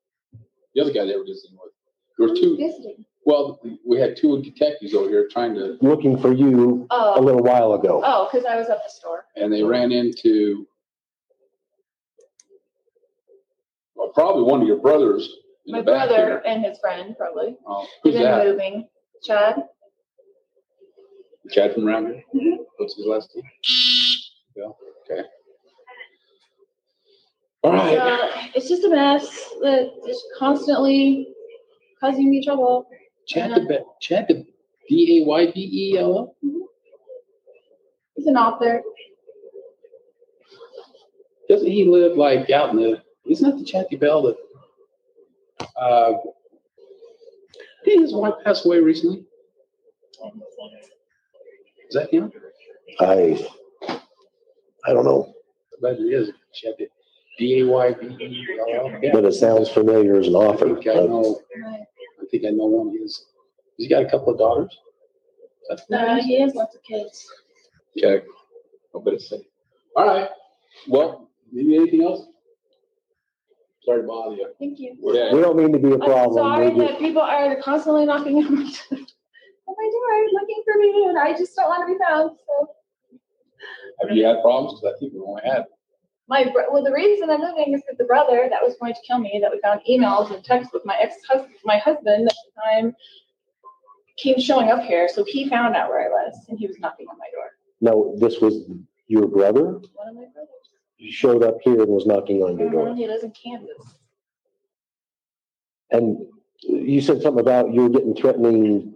The 0.75 0.81
other 0.81 0.91
guy 0.93 1.05
they 1.05 1.15
were 1.15 1.23
visiting 1.25 1.57
with. 1.61 1.71
There 2.17 2.27
were 2.27 2.35
two, 2.35 2.57
Visiting. 2.57 3.05
well, 3.25 3.59
we 3.87 3.97
had 3.97 4.17
two 4.17 4.41
detectives 4.41 4.93
over 4.93 5.09
here 5.09 5.27
trying 5.31 5.55
to, 5.55 5.77
Looking 5.81 6.19
for 6.19 6.33
you 6.33 6.85
oh. 6.91 7.19
a 7.19 7.21
little 7.21 7.41
while 7.41 7.73
ago. 7.73 8.01
oh, 8.03 8.27
because 8.31 8.45
I 8.45 8.55
was 8.57 8.67
at 8.69 8.77
the 8.85 8.89
store. 8.89 9.25
and 9.37 9.51
they 9.53 9.63
ran 9.63 9.91
into 9.91 10.67
well, 13.95 14.09
probably 14.13 14.43
one 14.43 14.61
of 14.61 14.67
your 14.67 14.77
brothers 14.77 15.29
in 15.65 15.73
My 15.73 15.79
the 15.79 15.85
back 15.91 16.07
brother 16.09 16.25
here. 16.25 16.41
and 16.45 16.63
his 16.65 16.77
friend, 16.79 17.15
probably. 17.17 17.55
Oh, 17.65 17.87
They've 18.03 18.13
who's 18.13 18.21
been 18.21 18.31
that? 18.31 18.45
moving. 18.45 18.87
Chad? 19.23 19.55
Chad 21.51 21.73
from 21.73 21.87
around 21.87 22.07
here? 22.07 22.23
Mhm. 22.35 22.57
What's 22.77 22.95
his 22.95 23.05
last 23.05 23.29
name? 23.35 23.43
Yeah, 24.55 24.69
okay. 25.09 25.27
All 27.63 27.73
right. 27.73 27.97
So 27.97 28.49
it's 28.55 28.69
just 28.69 28.83
a 28.85 28.89
mess 28.89 29.25
that 29.61 29.91
is 30.07 30.23
constantly 30.37 31.27
causing 31.99 32.29
me 32.29 32.43
trouble. 32.43 32.87
Chad 33.27 33.51
the, 33.51 33.65
Ba- 33.67 33.83
Chad 33.99 34.27
the 34.27 34.45
D 34.87 35.21
A 35.21 35.25
Y 35.25 35.51
B 35.51 35.69
E 35.71 35.97
L 35.97 36.17
L? 36.17 36.35
He's 38.15 38.27
an 38.27 38.37
author. 38.37 38.81
Doesn't 41.49 41.67
he 41.67 41.85
live 41.85 42.15
like 42.15 42.49
out 42.49 42.69
in 42.71 42.77
the, 42.77 43.01
isn't 43.27 43.49
that 43.49 43.57
the 43.57 43.65
Chad 43.65 43.87
Daybell 43.91 44.35
that, 45.59 45.67
uh, 45.79 46.13
didn't 47.85 48.03
his 48.03 48.13
wife 48.13 48.35
pass 48.43 48.65
away 48.65 48.79
recently? 48.79 49.25
Is 51.87 51.95
that 51.95 52.13
him? 52.13 52.31
I, 52.99 53.47
I 54.85 54.93
don't 54.93 55.05
know, 55.05 55.33
I 55.73 55.81
bet 55.81 55.99
it 55.99 56.03
is. 56.03 56.31
Chatty, 56.53 56.87
D 57.39 57.61
A 57.61 57.65
Y 57.65 57.93
B 57.93 58.05
E 58.19 58.47
L 58.59 58.85
L. 58.93 58.99
Yeah. 59.01 59.11
but 59.13 59.25
it 59.25 59.33
sounds 59.33 59.69
familiar 59.69 60.15
as 60.17 60.27
an 60.27 60.35
I 60.35 60.39
offer. 60.39 60.65
think 60.75 60.87
I 60.87 60.93
know, 61.05 61.39
I 61.65 62.25
think 62.29 62.45
I 62.45 62.49
know 62.49 62.65
one 62.65 62.87
of 62.95 63.01
his, 63.01 63.25
he's 63.77 63.89
got 63.89 64.03
a 64.03 64.09
couple 64.09 64.33
of 64.33 64.37
daughters. 64.39 64.77
Is 65.71 65.81
that 65.89 66.07
Uh, 66.09 66.21
he 66.21 66.39
has 66.41 66.53
lots 66.55 66.75
of 66.75 66.83
kids. 66.83 67.25
Okay. 67.97 68.25
I'll 68.93 69.01
bet 69.01 69.13
it's 69.15 69.29
safe. 69.29 69.41
All 69.95 70.05
right. 70.07 70.29
Well, 70.87 71.29
you 71.51 71.67
need 71.67 71.77
anything 71.81 72.03
else? 72.03 72.25
Sorry 73.85 74.01
to 74.01 74.07
bother 74.07 74.35
you. 74.35 74.49
Thank 74.59 74.79
you. 74.79 74.95
Yeah. 75.01 75.33
We 75.33 75.41
don't 75.41 75.55
mean 75.57 75.71
to 75.73 75.79
be 75.79 75.89
a 75.91 75.93
I'm 75.93 75.99
problem. 76.01 76.33
sorry 76.35 76.69
We 76.71 76.79
that 76.85 76.99
people 76.99 77.21
are 77.21 77.55
constantly 77.61 78.05
knocking 78.05 78.37
on 78.37 78.55
my 78.55 78.63
door 78.63 78.99
at 78.99 79.75
my 79.77 79.89
door 79.93 80.27
looking 80.33 80.63
for 80.65 80.79
me, 80.79 81.05
and 81.09 81.17
I 81.17 81.31
just 81.37 81.55
don't 81.55 81.67
want 81.69 81.87
to 81.87 81.93
be 81.93 81.99
found. 82.03 82.31
So 82.47 82.69
Have 84.01 84.15
you 84.17 84.25
had 84.25 84.41
problems? 84.41 84.79
Because 84.79 84.95
I 84.95 84.99
think 84.99 85.13
we 85.13 85.19
only 85.19 85.41
had. 85.45 85.65
My 86.29 86.45
well, 86.71 86.83
the 86.83 86.93
reason 86.93 87.29
I'm 87.29 87.41
moving 87.41 87.73
is 87.73 87.81
that 87.89 87.97
the 87.97 88.05
brother 88.05 88.47
that 88.49 88.61
was 88.61 88.75
going 88.79 88.93
to 88.93 88.99
kill 89.05 89.17
me, 89.17 89.39
that 89.41 89.51
we 89.51 89.59
found 89.61 89.81
emails 89.89 90.33
and 90.33 90.43
texts 90.43 90.71
with 90.71 90.85
my 90.85 90.95
ex 91.01 91.15
husband, 91.27 91.55
my 91.65 91.79
husband 91.79 92.27
at 92.27 92.35
the 92.45 92.61
time, 92.61 92.95
came 94.15 94.39
showing 94.39 94.69
up 94.69 94.83
here. 94.83 95.09
So 95.11 95.25
he 95.27 95.49
found 95.49 95.75
out 95.75 95.89
where 95.89 96.05
I 96.05 96.09
was, 96.09 96.35
and 96.47 96.59
he 96.59 96.67
was 96.67 96.77
knocking 96.79 97.07
on 97.07 97.17
my 97.17 97.25
door. 97.33 97.49
No, 97.81 98.15
this 98.19 98.39
was 98.39 98.69
your 99.07 99.27
brother? 99.27 99.65
One 99.93 100.07
of 100.07 100.15
my 100.15 100.25
brothers. 100.33 100.49
He 100.97 101.11
showed 101.11 101.43
up 101.43 101.57
here 101.63 101.81
and 101.81 101.87
was 101.87 102.05
knocking 102.05 102.43
on 102.43 102.59
your 102.59 102.69
door. 102.69 102.85
Mm-hmm, 102.87 102.97
he 102.97 103.07
lives 103.07 103.23
in 103.23 103.31
Kansas. 103.31 103.95
And 105.91 106.27
you 106.61 107.01
said 107.01 107.21
something 107.21 107.39
about 107.39 107.73
you 107.73 107.83
were 107.83 107.89
getting 107.89 108.13
threatening 108.13 108.93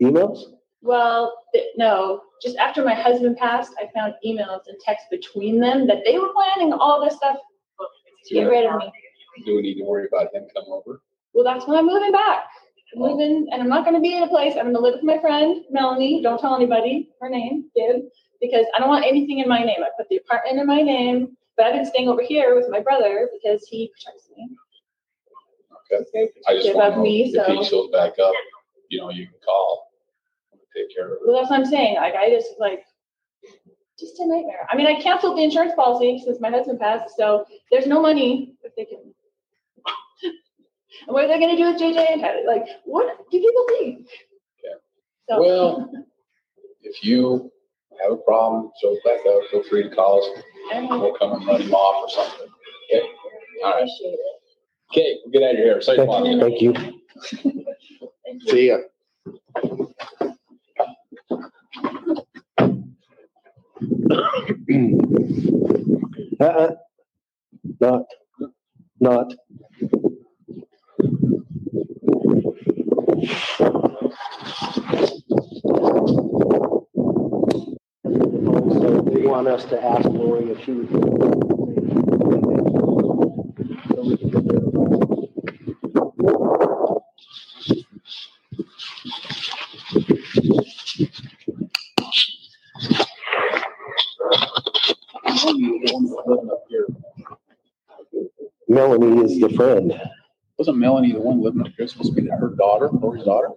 emails? 0.00 0.42
Well, 0.82 1.42
no, 1.76 2.22
just 2.42 2.56
after 2.56 2.84
my 2.84 2.94
husband 2.94 3.36
passed, 3.36 3.72
I 3.78 3.88
found 3.94 4.14
emails 4.24 4.62
and 4.68 4.78
texts 4.80 5.08
between 5.10 5.60
them 5.60 5.86
that 5.86 6.02
they 6.04 6.18
were 6.18 6.32
planning 6.32 6.72
all 6.72 7.04
this 7.04 7.16
stuff 7.16 7.36
to 8.26 8.34
get 8.34 8.44
rid 8.44 8.66
of 8.66 8.78
me. 8.78 8.92
Do 9.44 9.56
we 9.56 9.62
need 9.62 9.74
to 9.76 9.84
worry 9.84 10.06
about 10.06 10.34
him 10.34 10.46
coming 10.54 10.70
over? 10.70 11.02
Well, 11.34 11.44
that's 11.44 11.66
when 11.66 11.78
I'm 11.78 11.86
moving 11.86 12.12
back. 12.12 12.44
I'm 12.94 13.02
moving, 13.02 13.48
and 13.52 13.62
I'm 13.62 13.68
not 13.68 13.84
going 13.84 13.94
to 13.94 14.00
be 14.00 14.16
in 14.16 14.22
a 14.22 14.28
place. 14.28 14.54
I'm 14.56 14.72
going 14.72 14.74
to 14.74 14.80
live 14.80 14.94
with 14.94 15.04
my 15.04 15.18
friend 15.18 15.64
Melanie. 15.70 16.22
Don't 16.22 16.40
tell 16.40 16.56
anybody 16.56 17.10
her 17.20 17.28
name, 17.28 17.70
Gibb, 17.76 18.02
because 18.40 18.64
I 18.74 18.78
don't 18.78 18.88
want 18.88 19.04
anything 19.04 19.40
in 19.40 19.48
my 19.48 19.62
name. 19.62 19.82
I 19.82 19.90
put 19.96 20.08
the 20.08 20.16
apartment 20.16 20.58
in 20.58 20.66
my 20.66 20.80
name, 20.80 21.36
but 21.56 21.66
I've 21.66 21.74
been 21.74 21.86
staying 21.86 22.08
over 22.08 22.22
here 22.22 22.54
with 22.54 22.66
my 22.70 22.80
brother 22.80 23.28
because 23.32 23.66
he 23.68 23.92
protects 23.92 24.30
me. 24.36 24.48
Okay. 25.92 26.04
He's 26.04 26.10
very 26.12 26.30
I 26.46 26.62
just 26.62 26.74
want 26.74 26.94
to 26.94 26.96
know 26.96 27.02
me, 27.02 27.32
if 27.34 27.46
he 27.46 27.64
so. 27.64 27.70
shows 27.70 27.90
back 27.90 28.18
up, 28.18 28.32
you 28.88 29.00
know, 29.00 29.10
you 29.10 29.26
can 29.26 29.36
call. 29.44 29.87
Take 30.78 30.94
care 30.94 31.06
of 31.06 31.12
it. 31.12 31.18
Well, 31.26 31.36
that's 31.36 31.50
what 31.50 31.58
I'm 31.58 31.66
saying. 31.66 31.96
Like, 31.96 32.14
I 32.14 32.30
just 32.30 32.50
like, 32.60 32.84
just 33.98 34.20
a 34.20 34.26
nightmare. 34.26 34.66
I 34.70 34.76
mean, 34.76 34.86
I 34.86 35.00
canceled 35.00 35.36
the 35.36 35.42
insurance 35.42 35.72
policy 35.74 36.22
since 36.24 36.38
my 36.40 36.50
husband 36.50 36.78
passed, 36.78 37.16
so 37.16 37.44
there's 37.72 37.86
no 37.86 38.00
money 38.00 38.54
if 38.62 38.74
they 38.76 38.84
can. 38.84 38.98
and 39.02 40.34
what 41.08 41.24
are 41.24 41.28
they 41.28 41.38
going 41.40 41.56
to 41.56 41.60
do 41.60 41.72
with 41.72 41.80
JJ 41.80 42.12
and 42.12 42.22
Tylee? 42.22 42.46
Like, 42.46 42.66
what 42.84 43.28
do 43.30 43.40
people 43.40 43.64
think? 43.70 44.06
Yeah. 44.62 44.74
So, 45.28 45.40
Well, 45.40 45.90
if 46.82 47.02
you 47.02 47.50
have 48.00 48.12
a 48.12 48.16
problem, 48.18 48.70
shows 48.80 48.98
back 49.04 49.18
up, 49.26 49.42
feel 49.50 49.64
free 49.64 49.82
to 49.82 49.94
call 49.94 50.22
us. 50.22 50.42
I. 50.72 50.80
We'll 50.82 51.14
come 51.14 51.32
and 51.32 51.46
run 51.46 51.60
them 51.60 51.74
off 51.74 52.04
or 52.04 52.10
something. 52.10 52.46
Okay? 52.94 53.08
All 53.64 53.70
right. 53.72 53.78
appreciate 53.78 54.12
it. 54.12 54.20
Okay, 54.92 55.18
we'll 55.24 55.32
get 55.32 55.42
out 55.42 55.50
of 55.50 55.56
here. 55.56 55.80
Sorry 55.82 55.98
Thank 55.98 56.40
thank 56.40 56.62
you. 56.62 56.72
Thank 58.24 58.44
you. 58.44 58.52
See 58.52 58.68
ya. 58.68 59.84
Uh-uh. 66.40 66.70
Not, 67.80 68.02
not. 69.00 69.34
So 78.04 79.02
they 79.02 79.26
want 79.26 79.48
us 79.48 79.64
to 79.66 79.82
ask 79.84 80.06
Lori 80.08 80.50
if 80.50 80.64
she 80.64 80.72
would. 80.72 80.88
So 80.90 80.98
we 84.02 84.16
can 84.16 84.30
get 84.30 84.48
there. 84.48 84.60
Melanie 98.78 99.24
is 99.24 99.40
the 99.40 99.48
friend. 99.56 99.92
Wasn't 100.56 100.78
Melanie 100.78 101.12
the 101.12 101.18
one 101.18 101.42
living 101.42 101.62
up 101.62 101.72
here 101.76 101.88
supposed 101.88 102.14
to 102.14 102.22
be 102.22 102.28
her 102.28 102.54
daughter, 102.56 102.88
Lori's 102.92 103.24
daughter? 103.24 103.48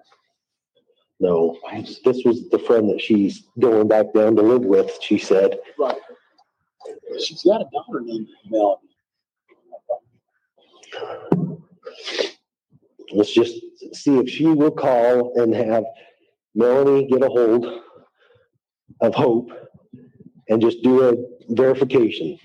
No, 1.20 1.60
this 2.04 2.24
was 2.26 2.50
the 2.50 2.58
friend 2.58 2.90
that 2.90 3.00
she's 3.00 3.44
going 3.60 3.88
back 3.88 4.14
down 4.16 4.36
to 4.36 4.42
live 4.42 4.64
with, 4.64 4.98
she 5.00 5.20
said. 5.20 5.60
Right. 5.78 6.00
She's 7.24 7.44
got 7.44 7.62
a 7.62 7.66
daughter 7.72 8.02
named 8.02 8.30
Melanie. 8.50 8.80
Let's 13.12 13.32
just 13.32 13.62
see 13.94 14.18
if 14.18 14.28
she 14.28 14.48
will 14.48 14.72
call 14.72 15.40
and 15.40 15.54
have 15.54 15.84
Melanie 16.56 17.08
get 17.08 17.22
a 17.22 17.28
hold 17.28 17.68
of 19.02 19.14
Hope 19.14 19.52
and 20.50 20.60
just 20.60 20.82
do 20.82 21.08
a 21.08 21.14
verification. 21.54 22.40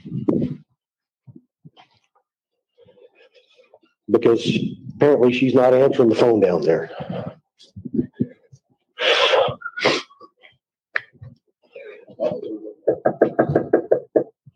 Because 4.11 4.59
apparently 4.95 5.33
she's 5.33 5.55
not 5.55 5.75
answering 5.75 6.09
the 6.09 6.15
phone 6.15 6.41
down 6.41 6.63
there. 6.63 6.91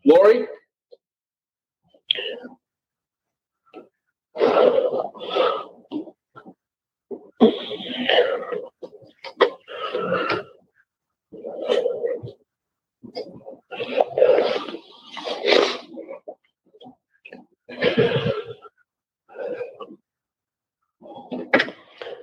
Lori? 0.05 0.47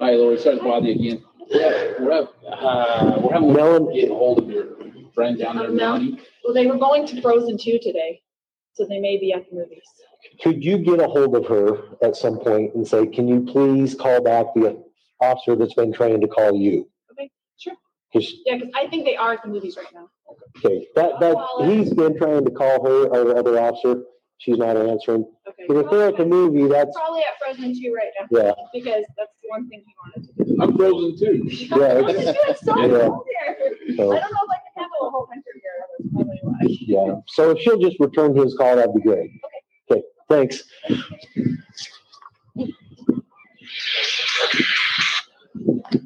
Hi, 0.01 0.13
Lori. 0.13 0.39
Sorry 0.39 0.59
to 0.59 0.65
bother 0.65 0.87
you 0.87 0.93
again. 1.13 1.25
We're, 1.51 1.97
we're, 2.01 2.13
hav- 2.13 2.29
uh, 2.47 3.21
we're 3.23 3.33
having, 3.33 3.53
Melanie, 3.53 3.95
getting 4.01 4.17
hold 4.17 4.39
of 4.41 4.51
your 4.51 4.67
friend 5.15 5.39
down 5.39 5.57
there, 5.57 5.67
Um, 5.69 5.77
no. 5.77 5.93
Melanie. 5.99 6.21
Well, 6.45 6.55
they 6.55 6.67
were 6.67 6.77
going 6.79 7.07
to 7.07 7.21
Frozen 7.21 7.59
2 7.59 7.79
today, 7.83 8.21
so 8.75 8.85
they 8.87 9.01
may 9.01 9.19
be 9.19 9.33
at 9.33 9.49
the 9.51 9.57
movies. 9.57 9.83
could 10.43 10.63
you 10.65 10.79
get 10.79 11.01
a 11.01 11.07
hold 11.07 11.35
of 11.35 11.47
her 11.47 11.97
at 12.03 12.17
some 12.17 12.39
point 12.39 12.75
and 12.75 12.87
say, 12.87 13.07
can 13.07 13.27
you 13.29 13.41
please 13.41 13.95
call 13.95 14.21
back 14.23 14.47
the 14.55 14.83
officer 15.21 15.57
that's 15.57 15.75
been 15.75 15.93
trying 15.93 16.21
to 16.21 16.29
call 16.29 16.55
you? 16.55 16.89
Okay, 17.13 17.31
sure. 17.57 17.75
Because 18.13 18.33
Yeah, 18.47 18.57
because 18.57 18.71
I 18.77 18.87
think 18.89 19.05
they 19.05 19.17
are 19.17 19.33
at 19.33 19.43
the 19.43 19.49
movies 19.49 19.77
right 19.77 19.93
now. 19.93 20.09
Okay, 20.59 20.87
that, 20.95 21.19
that, 21.21 21.37
he's 21.65 21.93
been 21.93 22.17
trying 22.19 22.45
to 22.45 22.51
call 22.51 22.85
her 22.87 23.07
or 23.09 23.25
the 23.25 23.35
other 23.37 23.59
officer, 23.61 24.03
she's 24.39 24.59
not 24.59 24.77
answering. 24.77 25.25
Okay. 25.49 25.65
But 25.69 25.77
if 25.79 25.91
they're 25.91 26.09
at 26.09 26.17
the 26.17 26.25
movie, 26.25 26.67
that's, 26.67 26.95
Probably 26.97 27.21
at 27.21 27.39
Frozen 27.39 27.81
2 27.81 27.93
right 27.95 28.09
now, 28.21 28.27
yeah, 28.31 28.53
because 28.73 29.05
that's 29.17 29.33
the 29.43 29.49
one 29.49 29.69
thing 29.69 29.83
he 29.87 29.95
wanted 30.03 30.37
to 30.37 30.45
do. 30.45 30.57
I'm 30.61 30.77
frozen 30.77 31.19
too. 31.19 31.43
Yeah, 31.77 32.09
It's 32.09 32.19
it's- 32.29 32.61
so 32.65 32.77
yeah. 32.79 33.07
cold 33.09 33.27
here. 33.29 33.57
I 33.91 33.95
don't 33.95 33.99
know 33.99 34.13
if 34.15 34.21
I 34.21 34.23
can 34.23 34.73
handle 34.77 35.07
a 35.07 35.11
whole 35.11 35.29
winter 35.31 35.53
here, 35.55 35.73
that's 35.99 36.13
probably 36.13 36.39
why. 36.43 36.59
yeah. 36.69 37.21
So 37.29 37.51
if 37.51 37.61
she'll 37.61 37.79
just 37.79 37.99
return 38.01 38.37
his 38.37 38.55
call, 38.57 38.77
that'd 38.77 38.95
be 38.95 39.01
great. 39.01 39.31
Okay. 39.31 39.59
Okay, 39.91 40.03
thanks. 40.29 40.63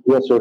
Yes, 0.06 0.22
sir. 0.26 0.40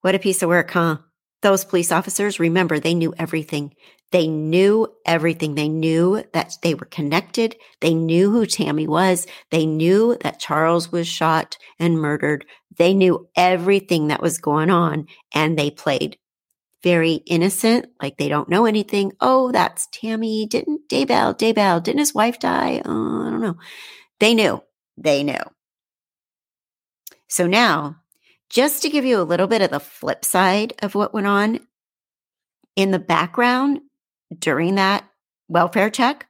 What 0.00 0.14
a 0.14 0.18
piece 0.18 0.42
of 0.42 0.48
work, 0.48 0.70
huh? 0.72 0.98
Those 1.42 1.64
police 1.64 1.92
officers, 1.92 2.40
remember, 2.40 2.78
they 2.78 2.94
knew 2.94 3.12
everything. 3.18 3.74
They 4.12 4.28
knew 4.28 4.86
everything. 5.04 5.54
They 5.54 5.68
knew 5.68 6.22
that 6.32 6.54
they 6.62 6.74
were 6.74 6.86
connected. 6.86 7.56
They 7.80 7.94
knew 7.94 8.30
who 8.30 8.46
Tammy 8.46 8.86
was. 8.86 9.26
They 9.50 9.66
knew 9.66 10.16
that 10.20 10.38
Charles 10.38 10.92
was 10.92 11.08
shot 11.08 11.56
and 11.78 12.00
murdered. 12.00 12.44
They 12.76 12.94
knew 12.94 13.28
everything 13.34 14.08
that 14.08 14.22
was 14.22 14.38
going 14.38 14.70
on 14.70 15.06
and 15.34 15.58
they 15.58 15.70
played 15.70 16.18
very 16.82 17.14
innocent, 17.26 17.86
like 18.02 18.16
they 18.18 18.28
don't 18.28 18.48
know 18.48 18.66
anything. 18.66 19.12
Oh, 19.20 19.52
that's 19.52 19.88
Tammy. 19.92 20.46
Didn't 20.46 20.88
Daybell, 20.88 21.38
Daybell, 21.38 21.82
didn't 21.82 22.00
his 22.00 22.14
wife 22.14 22.38
die? 22.38 22.82
Oh, 22.84 23.26
I 23.26 23.30
don't 23.30 23.40
know. 23.40 23.56
They 24.20 24.34
knew. 24.34 24.62
They 24.96 25.22
knew. 25.22 25.42
So 27.28 27.46
now 27.46 28.01
just 28.52 28.82
to 28.82 28.90
give 28.90 29.06
you 29.06 29.18
a 29.18 29.24
little 29.24 29.46
bit 29.46 29.62
of 29.62 29.70
the 29.70 29.80
flip 29.80 30.24
side 30.24 30.74
of 30.82 30.94
what 30.94 31.14
went 31.14 31.26
on 31.26 31.58
in 32.76 32.90
the 32.90 32.98
background 32.98 33.80
during 34.38 34.74
that 34.74 35.08
welfare 35.48 35.88
check, 35.88 36.26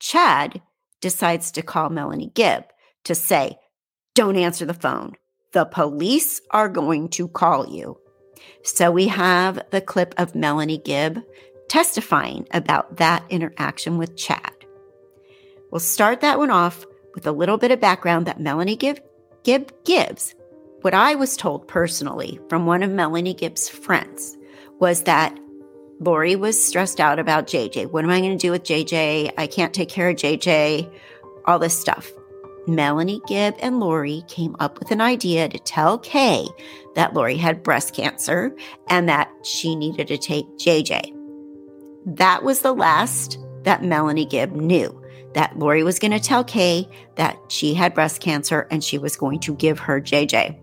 Chad 0.00 0.62
decides 1.02 1.52
to 1.52 1.62
call 1.62 1.90
Melanie 1.90 2.32
Gibb 2.34 2.64
to 3.04 3.14
say, 3.14 3.58
Don't 4.14 4.36
answer 4.36 4.64
the 4.64 4.74
phone. 4.74 5.12
The 5.52 5.66
police 5.66 6.40
are 6.50 6.70
going 6.70 7.10
to 7.10 7.28
call 7.28 7.68
you. 7.68 7.98
So 8.64 8.90
we 8.90 9.08
have 9.08 9.60
the 9.70 9.80
clip 9.80 10.14
of 10.16 10.34
Melanie 10.34 10.78
Gibb 10.78 11.22
testifying 11.68 12.46
about 12.50 12.96
that 12.96 13.24
interaction 13.28 13.98
with 13.98 14.16
Chad. 14.16 14.52
We'll 15.70 15.80
start 15.80 16.22
that 16.22 16.38
one 16.38 16.50
off 16.50 16.86
with 17.14 17.26
a 17.26 17.32
little 17.32 17.58
bit 17.58 17.72
of 17.72 17.80
background 17.80 18.26
that 18.26 18.40
Melanie 18.40 18.76
Gibb, 18.76 19.00
Gibb 19.44 19.72
gives. 19.84 20.34
What 20.82 20.94
I 20.94 21.14
was 21.14 21.36
told 21.36 21.66
personally 21.66 22.38
from 22.48 22.66
one 22.66 22.82
of 22.82 22.90
Melanie 22.90 23.34
Gibb's 23.34 23.68
friends 23.68 24.36
was 24.78 25.02
that 25.04 25.36
Lori 26.00 26.36
was 26.36 26.62
stressed 26.62 27.00
out 27.00 27.18
about 27.18 27.46
JJ. 27.46 27.90
What 27.90 28.04
am 28.04 28.10
I 28.10 28.20
going 28.20 28.36
to 28.36 28.46
do 28.46 28.50
with 28.50 28.62
JJ? 28.62 29.32
I 29.38 29.46
can't 29.46 29.72
take 29.72 29.88
care 29.88 30.10
of 30.10 30.16
JJ, 30.16 30.92
all 31.46 31.58
this 31.58 31.78
stuff. 31.78 32.12
Melanie 32.66 33.22
Gibb 33.26 33.54
and 33.60 33.80
Lori 33.80 34.22
came 34.28 34.54
up 34.60 34.78
with 34.78 34.90
an 34.90 35.00
idea 35.00 35.48
to 35.48 35.58
tell 35.58 35.98
Kay 35.98 36.46
that 36.94 37.14
Lori 37.14 37.36
had 37.36 37.62
breast 37.62 37.94
cancer 37.94 38.54
and 38.88 39.08
that 39.08 39.30
she 39.44 39.74
needed 39.76 40.08
to 40.08 40.18
take 40.18 40.46
JJ. 40.58 41.12
That 42.04 42.42
was 42.42 42.60
the 42.60 42.74
last 42.74 43.38
that 43.62 43.82
Melanie 43.82 44.26
Gibb 44.26 44.52
knew 44.52 45.02
that 45.34 45.58
Lori 45.58 45.82
was 45.82 45.98
going 45.98 46.12
to 46.12 46.20
tell 46.20 46.44
Kay 46.44 46.88
that 47.16 47.38
she 47.48 47.74
had 47.74 47.94
breast 47.94 48.20
cancer 48.20 48.66
and 48.70 48.82
she 48.82 48.98
was 48.98 49.16
going 49.16 49.40
to 49.40 49.54
give 49.54 49.78
her 49.78 50.00
JJ. 50.00 50.58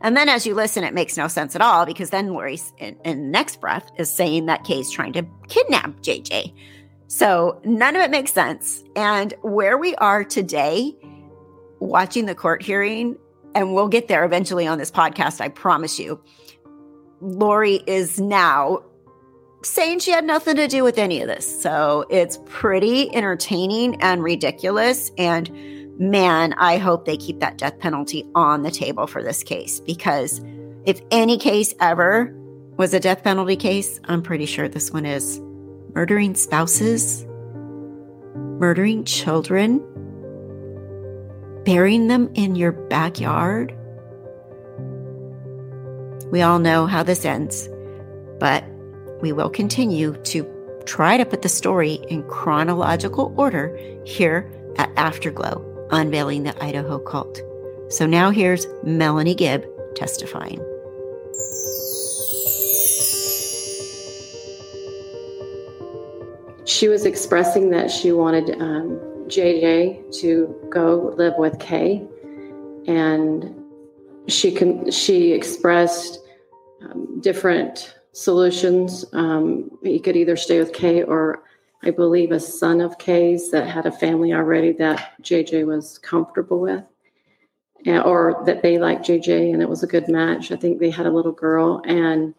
And 0.00 0.16
then 0.16 0.28
as 0.28 0.46
you 0.46 0.54
listen, 0.54 0.84
it 0.84 0.94
makes 0.94 1.16
no 1.16 1.28
sense 1.28 1.54
at 1.54 1.62
all 1.62 1.86
because 1.86 2.10
then 2.10 2.28
Lori, 2.28 2.58
in, 2.78 2.96
in 3.04 3.18
the 3.18 3.28
next 3.28 3.60
breath, 3.60 3.90
is 3.98 4.10
saying 4.10 4.46
that 4.46 4.64
Kay's 4.64 4.90
trying 4.90 5.12
to 5.14 5.26
kidnap 5.48 6.00
JJ. 6.00 6.52
So 7.08 7.60
none 7.64 7.94
of 7.94 8.02
it 8.02 8.10
makes 8.10 8.32
sense. 8.32 8.82
And 8.96 9.34
where 9.42 9.76
we 9.76 9.94
are 9.96 10.24
today, 10.24 10.96
watching 11.78 12.26
the 12.26 12.34
court 12.34 12.62
hearing, 12.62 13.16
and 13.54 13.74
we'll 13.74 13.88
get 13.88 14.08
there 14.08 14.24
eventually 14.24 14.66
on 14.66 14.78
this 14.78 14.90
podcast, 14.90 15.40
I 15.40 15.48
promise 15.48 15.98
you. 15.98 16.20
Lori 17.20 17.82
is 17.86 18.18
now 18.18 18.82
saying 19.62 20.00
she 20.00 20.10
had 20.10 20.24
nothing 20.24 20.56
to 20.56 20.66
do 20.66 20.82
with 20.82 20.98
any 20.98 21.20
of 21.20 21.28
this. 21.28 21.62
So 21.62 22.04
it's 22.10 22.38
pretty 22.46 23.14
entertaining 23.14 24.00
and 24.02 24.22
ridiculous. 24.22 25.10
And 25.18 25.50
man, 25.98 26.54
I 26.54 26.78
hope 26.78 27.04
they 27.04 27.16
keep 27.16 27.40
that 27.40 27.58
death 27.58 27.78
penalty 27.78 28.26
on 28.34 28.62
the 28.62 28.70
table 28.70 29.06
for 29.06 29.22
this 29.22 29.42
case 29.42 29.80
because 29.80 30.40
if 30.84 31.00
any 31.10 31.38
case 31.38 31.74
ever 31.80 32.34
was 32.76 32.94
a 32.94 33.00
death 33.00 33.22
penalty 33.22 33.56
case, 33.56 34.00
I'm 34.04 34.22
pretty 34.22 34.46
sure 34.46 34.68
this 34.68 34.90
one 34.90 35.06
is. 35.06 35.40
Murdering 35.94 36.34
spouses, 36.34 37.24
murdering 38.34 39.04
children, 39.04 39.78
burying 41.64 42.08
them 42.08 42.30
in 42.34 42.56
your 42.56 42.72
backyard. 42.72 43.74
We 46.30 46.40
all 46.40 46.58
know 46.58 46.86
how 46.86 47.02
this 47.02 47.24
ends, 47.24 47.68
but 48.40 48.64
we 49.20 49.32
will 49.32 49.50
continue 49.50 50.14
to 50.24 50.48
try 50.86 51.16
to 51.16 51.26
put 51.26 51.42
the 51.42 51.48
story 51.48 52.00
in 52.08 52.22
chronological 52.24 53.34
order 53.36 53.78
here 54.04 54.50
at 54.78 54.90
Afterglow 54.96 55.71
unveiling 55.92 56.42
the 56.42 56.64
Idaho 56.64 56.98
cult. 56.98 57.40
So 57.88 58.06
now 58.06 58.30
here's 58.30 58.66
Melanie 58.82 59.34
Gibb 59.34 59.64
testifying. 59.94 60.58
She 66.64 66.88
was 66.88 67.04
expressing 67.04 67.70
that 67.70 67.90
she 67.90 68.12
wanted 68.12 68.60
um, 68.60 68.98
JJ 69.26 70.18
to 70.20 70.68
go 70.70 71.14
live 71.16 71.34
with 71.36 71.58
Kay, 71.58 72.02
and 72.86 73.54
she 74.26 74.52
can. 74.52 74.90
She 74.90 75.32
expressed 75.32 76.20
um, 76.82 77.20
different 77.20 77.94
solutions. 78.12 79.04
Um, 79.12 79.70
he 79.82 79.98
could 80.00 80.16
either 80.16 80.36
stay 80.36 80.58
with 80.58 80.72
Kay 80.72 81.02
or 81.02 81.42
I 81.84 81.90
believe, 81.90 82.30
a 82.30 82.40
son 82.40 82.80
of 82.80 82.98
Kay's 82.98 83.50
that 83.50 83.66
had 83.66 83.86
a 83.86 83.92
family 83.92 84.32
already 84.32 84.72
that 84.72 85.12
JJ 85.22 85.66
was 85.66 85.98
comfortable 85.98 86.60
with, 86.60 86.84
or 87.86 88.42
that 88.46 88.62
they 88.62 88.78
liked 88.78 89.06
JJ 89.06 89.52
and 89.52 89.60
it 89.60 89.68
was 89.68 89.82
a 89.82 89.88
good 89.88 90.08
match. 90.08 90.52
I 90.52 90.56
think 90.56 90.78
they 90.78 90.90
had 90.90 91.06
a 91.06 91.10
little 91.10 91.32
girl, 91.32 91.82
and 91.84 92.34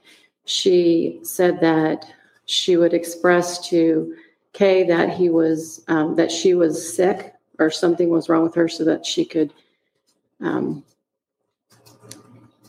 she 0.45 1.19
said 1.23 1.60
that 1.62 2.06
she 2.45 2.77
would 2.77 2.93
express 2.93 3.67
to 3.69 4.15
Kay 4.53 4.84
that 4.84 5.10
he 5.10 5.29
was 5.29 5.84
um, 5.88 6.15
that 6.15 6.32
she 6.32 6.53
was 6.53 6.95
sick 6.95 7.34
or 7.60 7.69
something 7.69 8.10
was 8.10 8.29
wrong 8.29 8.43
with 8.43 8.56
her, 8.56 8.69
so 8.69 8.86
that 8.86 9.06
she 9.06 9.25
could 9.25 9.53
um, 10.39 10.84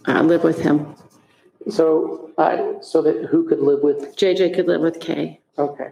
uh, 0.07 0.23
live 0.23 0.45
with 0.45 0.61
him. 0.61 0.95
So, 1.71 2.31
uh, 2.37 2.81
so 2.81 3.01
that 3.03 3.27
who 3.27 3.49
could 3.49 3.61
live 3.61 3.83
with? 3.83 4.17
JJ 4.17 4.55
could 4.55 4.67
live 4.67 4.81
with 4.81 5.01
Kay. 5.01 5.41
Okay. 5.59 5.91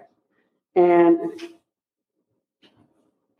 And 0.75 1.41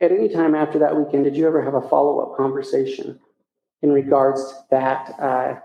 at 0.01 0.11
any 0.11 0.29
time 0.29 0.55
after 0.55 0.79
that 0.79 0.95
weekend, 0.95 1.23
did 1.23 1.35
you 1.35 1.47
ever 1.47 1.63
have 1.63 1.73
a 1.73 1.81
follow 1.81 2.19
up 2.19 2.37
conversation 2.37 3.19
in 3.81 3.91
regards 3.91 4.41
to 4.45 4.55
that 4.71 5.15
uh, 5.19 5.55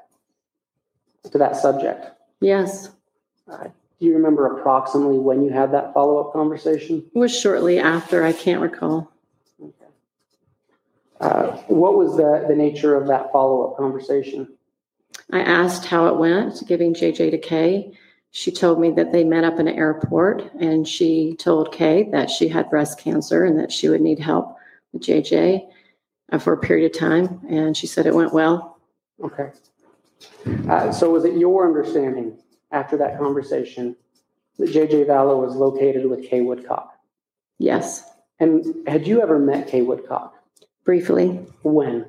to 1.31 1.38
that 1.38 1.57
subject? 1.57 2.07
Yes. 2.40 2.90
Uh, 3.50 3.64
do 3.98 4.07
you 4.07 4.14
remember 4.14 4.59
approximately 4.59 5.18
when 5.18 5.42
you 5.42 5.50
had 5.50 5.72
that 5.72 5.92
follow 5.92 6.18
up 6.18 6.33
conversation? 6.33 7.04
It 7.14 7.18
was 7.18 7.37
shortly 7.37 7.78
after. 7.78 8.22
I 8.22 8.33
can't 8.33 8.61
recall. 8.61 9.11
Okay. 9.61 9.72
Uh, 11.20 11.57
what 11.66 11.96
was 11.96 12.16
the, 12.16 12.46
the 12.48 12.54
nature 12.54 12.94
of 12.94 13.09
that 13.09 13.33
follow 13.33 13.68
up 13.68 13.76
conversation? 13.76 14.48
I 15.33 15.40
asked 15.40 15.85
how 15.85 16.07
it 16.07 16.16
went, 16.16 16.62
giving 16.66 16.94
JJ 16.94 17.33
to 17.33 17.38
Kay, 17.38 17.92
she 18.31 18.51
told 18.53 18.81
me 18.81 18.91
that 18.93 19.12
they 19.12 19.25
met 19.25 19.45
up 19.45 19.59
in 19.59 19.69
an 19.69 19.77
airport 19.77 20.53
and 20.55 20.87
she 20.87 21.35
told 21.38 21.73
Kay 21.73 22.09
that 22.11 22.31
she 22.31 22.49
had 22.49 22.71
breast 22.71 23.01
cancer 23.01 23.45
and 23.45 23.59
that 23.59 23.73
she 23.73 23.88
would 23.88 24.03
need 24.03 24.19
help 24.19 24.57
with 24.93 25.03
JJ 25.03 25.67
uh, 26.33 26.38
for 26.38 26.53
a 26.53 26.59
period 26.59 26.91
of 26.93 26.99
time. 26.99 27.41
And 27.49 27.77
she 27.77 27.87
said 27.87 28.07
it 28.07 28.14
went 28.14 28.33
well. 28.33 28.79
Okay. 29.23 29.51
Uh, 30.69 30.93
so, 30.93 31.11
was 31.11 31.25
it 31.25 31.37
your 31.37 31.67
understanding 31.67 32.37
after 32.71 32.97
that 32.99 33.19
conversation 33.19 33.97
that 34.59 34.71
JJ 34.71 35.07
Vallow 35.07 35.41
was 35.45 35.57
located 35.57 36.09
with 36.09 36.29
Kay 36.29 36.41
Woodcock? 36.41 36.95
Yes. 37.59 38.05
And 38.41 38.64
had 38.87 39.07
you 39.07 39.21
ever 39.23 39.38
met 39.38 39.69
Kay 39.69 39.83
Woodcock? 39.83 40.35
Briefly. 40.85 41.29
When? 41.62 42.07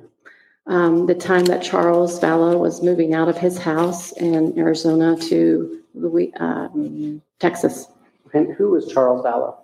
Um, 0.66 1.06
the 1.06 1.14
time 1.14 1.46
that 1.46 1.62
Charles 1.62 2.20
Vallow 2.20 2.58
was 2.58 2.82
moving 2.82 3.14
out 3.14 3.28
of 3.28 3.36
his 3.36 3.58
house 3.58 4.12
in 4.12 4.56
Arizona 4.58 5.16
to 5.22 5.79
Louis, 5.94 6.32
um, 6.38 7.22
Texas. 7.38 7.86
And 8.32 8.54
who 8.54 8.70
was 8.70 8.86
Charles 8.92 9.24
Vallow? 9.24 9.56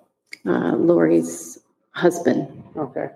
Uh, 0.44 0.76
Lori's 0.76 1.58
husband. 1.92 2.62
Okay. 2.76 3.08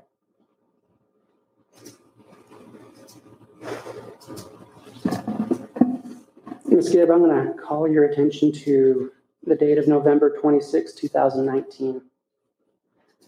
Ms. 6.66 6.88
Gibb, 6.90 7.11
I'm 7.11 7.18
going 7.18 7.46
to 7.46 7.53
call 7.55 7.88
your 7.88 8.05
attention 8.05 8.53
to 8.53 9.12
the 9.44 9.57
date 9.57 9.79
of 9.79 9.88
November 9.88 10.37
26, 10.40 10.92
2019. 10.92 12.03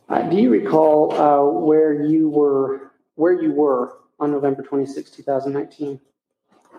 Uh, 0.09 0.23
do 0.29 0.37
you 0.37 0.51
recall 0.51 1.13
uh, 1.15 1.61
where 1.61 2.05
you 2.05 2.29
were 2.29 2.93
where 3.15 3.41
you 3.41 3.53
were 3.53 3.99
on 4.21 4.31
November 4.31 4.63
26, 4.63 5.11
2019? 5.11 6.01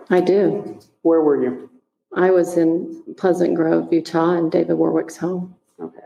I 0.10 0.22
do. 0.22 0.80
Where 1.02 1.22
were 1.22 1.44
you? 1.44 1.70
I 2.16 2.30
was 2.30 2.58
in 2.58 3.04
Pleasant 3.18 3.56
Grove, 3.56 3.92
Utah, 3.92 4.34
in 4.34 4.50
David 4.50 4.76
Warwick's 4.76 5.18
home. 5.18 5.56
Okay. 5.80 6.00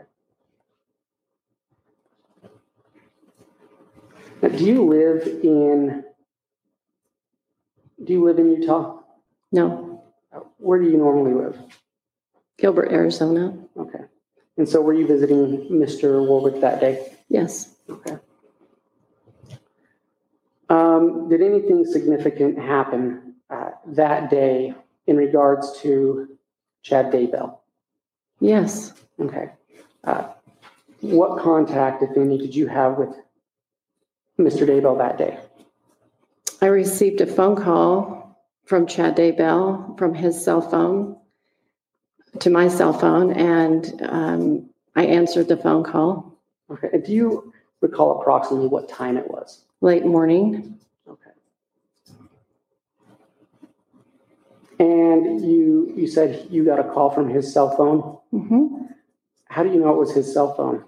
Now, 4.42 4.48
do 4.48 4.64
you 4.64 4.84
live 4.86 5.26
in 5.42 6.04
do 8.04 8.12
you 8.12 8.24
live 8.24 8.38
in 8.38 8.50
Utah? 8.50 9.00
No, 9.52 10.02
Where 10.58 10.78
do 10.80 10.88
you 10.88 10.96
normally 10.96 11.34
live? 11.34 11.58
Gilbert, 12.58 12.90
Arizona. 12.90 13.56
Okay. 13.76 14.04
And 14.56 14.68
so 14.68 14.80
were 14.80 14.94
you 14.94 15.06
visiting 15.06 15.68
Mr. 15.70 16.26
Warwick 16.26 16.60
that 16.60 16.80
day? 16.80 17.12
Yes. 17.28 17.76
Okay. 17.88 18.16
Um, 20.68 21.28
did 21.28 21.42
anything 21.42 21.84
significant 21.84 22.58
happen 22.58 23.34
uh, 23.50 23.70
that 23.86 24.30
day 24.30 24.74
in 25.08 25.16
regards 25.16 25.80
to 25.80 26.28
Chad 26.82 27.10
Daybell? 27.10 27.56
Yes. 28.40 28.92
Okay. 29.18 29.48
Uh, 30.04 30.28
what 31.00 31.42
contact, 31.42 32.02
if 32.02 32.16
any, 32.16 32.38
did 32.38 32.54
you 32.54 32.68
have 32.68 32.98
with 32.98 33.14
Mr. 34.38 34.68
Daybell 34.68 34.98
that 34.98 35.18
day? 35.18 35.38
I 36.60 36.66
received 36.66 37.20
a 37.20 37.26
phone 37.26 37.56
call 37.56 38.38
from 38.64 38.86
Chad 38.86 39.16
Daybell 39.16 39.98
from 39.98 40.14
his 40.14 40.42
cell 40.44 40.60
phone 40.60 41.16
to 42.40 42.50
my 42.50 42.68
cell 42.68 42.92
phone, 42.92 43.32
and 43.32 44.02
um, 44.02 44.70
I 44.94 45.06
answered 45.06 45.48
the 45.48 45.56
phone 45.56 45.82
call. 45.82 46.38
Okay. 46.70 46.88
And 46.92 47.02
do 47.02 47.12
you 47.12 47.52
recall 47.80 48.20
approximately 48.20 48.68
what 48.68 48.88
time 48.88 49.16
it 49.16 49.30
was? 49.30 49.64
Late 49.80 50.04
morning. 50.04 50.78
And 54.78 55.40
you, 55.40 55.92
you 55.96 56.06
said 56.06 56.46
you 56.50 56.64
got 56.64 56.78
a 56.78 56.84
call 56.84 57.10
from 57.10 57.28
his 57.28 57.52
cell 57.52 57.76
phone. 57.76 58.18
hmm 58.30 58.86
How 59.46 59.62
do 59.62 59.70
you 59.70 59.80
know 59.80 59.92
it 59.92 59.98
was 59.98 60.14
his 60.14 60.32
cell 60.32 60.54
phone? 60.54 60.84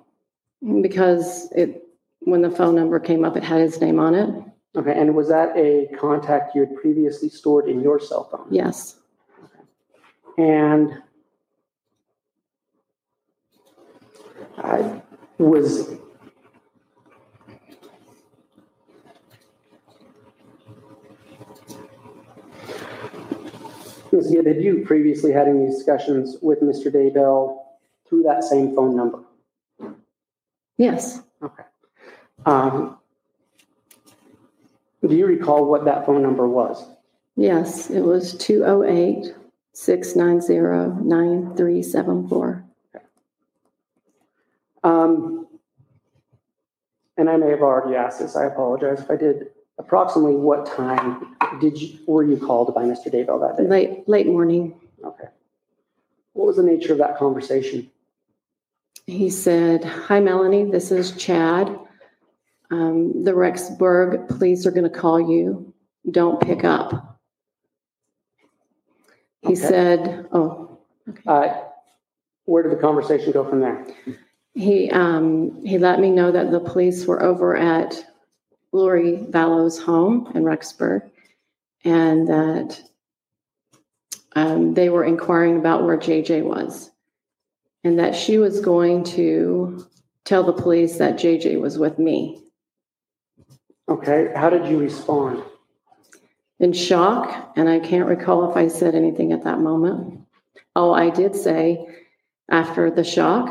Because 0.83 1.51
it, 1.53 1.83
when 2.21 2.43
the 2.43 2.51
phone 2.51 2.75
number 2.75 3.01
came 3.01 3.25
up, 3.25 3.37
it 3.37 3.43
had 3.43 3.61
his 3.61 3.81
name 3.81 3.99
on 3.99 4.15
it. 4.15 4.29
Okay, 4.77 4.93
and 4.97 5.17
was 5.17 5.29
that 5.29 5.57
a 5.57 5.89
contact 5.99 6.55
you 6.55 6.61
had 6.61 6.77
previously 6.77 7.29
stored 7.29 7.69
in 7.69 7.81
your 7.81 7.99
cell 7.99 8.29
phone? 8.31 8.47
Yes. 8.51 8.97
And 10.39 11.03
I 14.59 15.03
was. 15.39 15.89
Ms. 24.13 24.31
Gibb, 24.31 24.47
had 24.47 24.63
you 24.63 24.85
previously 24.85 25.33
had 25.33 25.49
any 25.49 25.67
discussions 25.67 26.37
with 26.43 26.61
Mr. 26.61 26.93
Daybell 26.93 27.59
through 28.09 28.23
that 28.25 28.45
same 28.45 28.75
phone 28.75 28.97
number? 28.97 29.21
Yes. 30.77 31.21
Okay. 31.43 31.63
Um, 32.47 32.99
do 35.07 35.15
you 35.15 35.27
recall 35.27 35.65
what 35.67 35.85
that 35.85 36.07
phone 36.07 36.23
number 36.23 36.49
was? 36.49 36.85
Yes. 37.37 37.91
It 37.91 38.01
was 38.01 38.35
208 38.39 39.35
690 39.73 41.05
9374. 41.05 42.65
Um, 44.83 45.47
and 47.17 47.29
I 47.29 47.37
may 47.37 47.51
have 47.51 47.61
already 47.61 47.97
asked 47.97 48.21
this. 48.21 48.37
I 48.37 48.47
apologize 48.47 49.01
if 49.01 49.11
I 49.11 49.17
did. 49.17 49.49
Approximately 49.91 50.37
what 50.37 50.67
time 50.67 51.37
did 51.59 51.81
you 51.81 51.99
were 52.07 52.23
you 52.23 52.37
called 52.37 52.75
by 52.75 52.83
Mr. 52.83 53.07
Daybell 53.07 53.41
that 53.41 53.57
day? 53.57 53.67
Late, 53.69 54.07
late 54.07 54.27
morning. 54.27 54.79
Okay. 55.03 55.29
What 56.35 56.47
was 56.49 56.57
the 56.57 56.63
nature 56.63 56.93
of 56.93 56.99
that 56.99 57.17
conversation? 57.17 57.91
He 59.07 59.31
said, 59.31 59.83
Hi, 59.83 60.21
Melanie, 60.21 60.71
this 60.71 60.93
is 60.93 61.13
Chad. 61.13 61.79
Um, 62.71 63.25
the 63.25 63.33
Rexburg 63.33 64.29
police 64.29 64.67
are 64.67 64.71
going 64.71 64.85
to 64.85 64.91
call 64.91 65.19
you. 65.19 65.73
Don't 66.11 66.39
pick 66.43 66.63
up. 66.63 67.19
He 69.41 69.49
Okay. 69.53 69.55
said, 69.57 70.27
Oh, 70.31 70.79
Uh, 71.27 71.55
where 72.45 72.63
did 72.63 72.73
the 72.73 72.77
conversation 72.83 73.33
go 73.33 73.49
from 73.49 73.61
there? 73.61 73.87
he, 74.53 74.91
um, 74.91 75.65
he 75.65 75.79
let 75.79 76.01
me 76.01 76.11
know 76.11 76.31
that 76.31 76.51
the 76.51 76.61
police 76.61 77.07
were 77.07 77.23
over 77.23 77.57
at 77.57 78.05
Lori 78.73 79.25
Vallow's 79.29 79.79
home 79.79 80.31
in 80.35 80.45
Rexburg 80.45 81.11
and 81.85 82.29
that 82.29 82.81
um, 84.37 84.75
they 84.75 84.89
were 84.89 85.05
inquiring 85.05 85.57
about 85.57 85.85
where 85.85 85.97
JJ 85.97 86.43
was 86.45 86.91
and 87.83 87.99
that 87.99 88.15
she 88.15 88.39
was 88.39 88.61
going 88.61 89.05
to 89.05 89.87
tell 90.25 90.45
the 90.45 90.53
police 90.53 90.99
that 90.99 91.17
JJ 91.17 91.61
was 91.61 91.79
with 91.79 91.99
me. 91.99 92.43
Okay. 93.89 94.33
How 94.37 94.51
did 94.51 94.67
you 94.67 94.79
respond? 94.79 95.43
in 96.61 96.75
shock, 96.75 97.53
and 97.57 97.69
I 97.69 97.81
can't 97.81 98.07
recall 98.07 98.51
if 98.51 98.57
I 98.57 98.69
said 98.69 98.95
anything 98.95 99.33
at 99.33 99.45
that 99.45 99.61
moment. 99.61 100.21
Oh, 100.77 100.93
I 100.93 101.11
did 101.11 101.35
say 101.35 101.89
after 102.51 102.91
the 102.91 103.03
shock, 103.03 103.49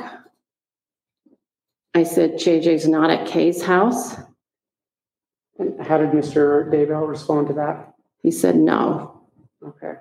I 1.95 2.03
said, 2.03 2.35
JJ's 2.35 2.87
not 2.87 3.09
at 3.09 3.27
Kay's 3.27 3.63
house. 3.63 4.15
And 5.59 5.79
how 5.81 5.97
did 5.97 6.11
Mr. 6.11 6.71
Daybell 6.71 7.07
respond 7.07 7.47
to 7.47 7.53
that? 7.53 7.93
He 8.23 8.31
said, 8.31 8.55
no. 8.55 9.21
Okay. 9.63 9.93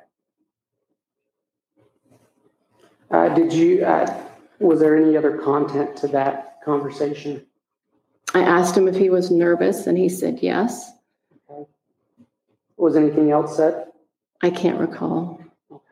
Uh, 3.11 3.29
did 3.31 3.53
you, 3.53 3.85
uh, 3.85 4.23
was 4.61 4.79
there 4.79 4.97
any 4.97 5.17
other 5.17 5.39
content 5.39 5.97
to 5.97 6.09
that 6.09 6.59
conversation? 6.65 7.45
I 8.35 8.41
asked 8.41 8.77
him 8.77 8.87
if 8.87 8.95
he 8.95 9.11
was 9.11 9.31
nervous, 9.31 9.87
and 9.87 9.99
he 9.99 10.09
said 10.09 10.39
yes. 10.43 10.93
Was 12.77 12.95
anything 12.95 13.33
else 13.33 13.57
said? 13.57 13.87
I 14.43 14.51
can't 14.51 14.79
recall. 14.79 15.43
Okay. 15.73 15.83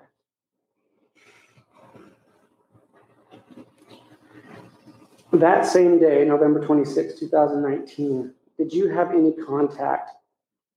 That 5.33 5.67
same 5.67 5.99
day, 5.99 6.25
November 6.25 6.65
26, 6.65 7.19
2019, 7.19 8.33
did 8.59 8.73
you 8.73 8.89
have 8.89 9.11
any 9.13 9.33
contact 9.33 10.11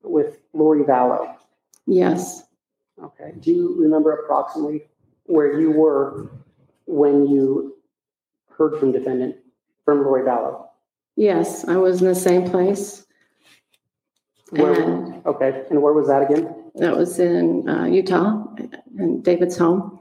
with 0.03 0.39
Lori 0.53 0.83
Vallow? 0.83 1.35
Yes, 1.87 2.43
Okay. 3.01 3.33
Do 3.39 3.51
you 3.51 3.75
remember 3.81 4.11
approximately 4.11 4.89
where 5.25 5.57
you 5.59 5.71
were 5.71 6.29
when 6.85 7.25
you 7.27 7.77
heard 8.49 8.77
from 8.77 8.91
defendant, 8.91 9.37
from 9.85 10.03
Lori 10.03 10.23
Vallow? 10.23 10.65
yes, 11.15 11.65
I 11.67 11.75
was 11.77 12.01
in 12.01 12.07
the 12.09 12.15
same 12.15 12.49
place. 12.49 13.05
Where, 14.51 14.73
And 14.73 15.25
okay, 15.25 15.63
and 15.69 15.81
where 15.81 15.93
was 15.93 16.07
that 16.07 16.23
again? 16.23 16.55
that 16.75 16.95
was 16.97 17.19
in 17.19 17.67
uh, 17.69 17.85
Utah, 17.85 18.43
in 18.97 19.21
David's 19.21 19.57
home. 19.57 19.99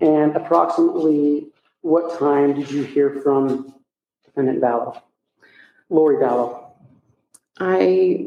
And 0.00 0.36
approximately 0.36 1.48
what 1.80 2.18
time 2.18 2.54
did 2.54 2.70
you 2.70 2.82
hear 2.84 3.20
from 3.22 3.74
defendant 4.24 4.60
Vallow? 4.60 5.00
Lori 5.92 6.16
Vallow? 6.16 6.70
I 7.60 8.26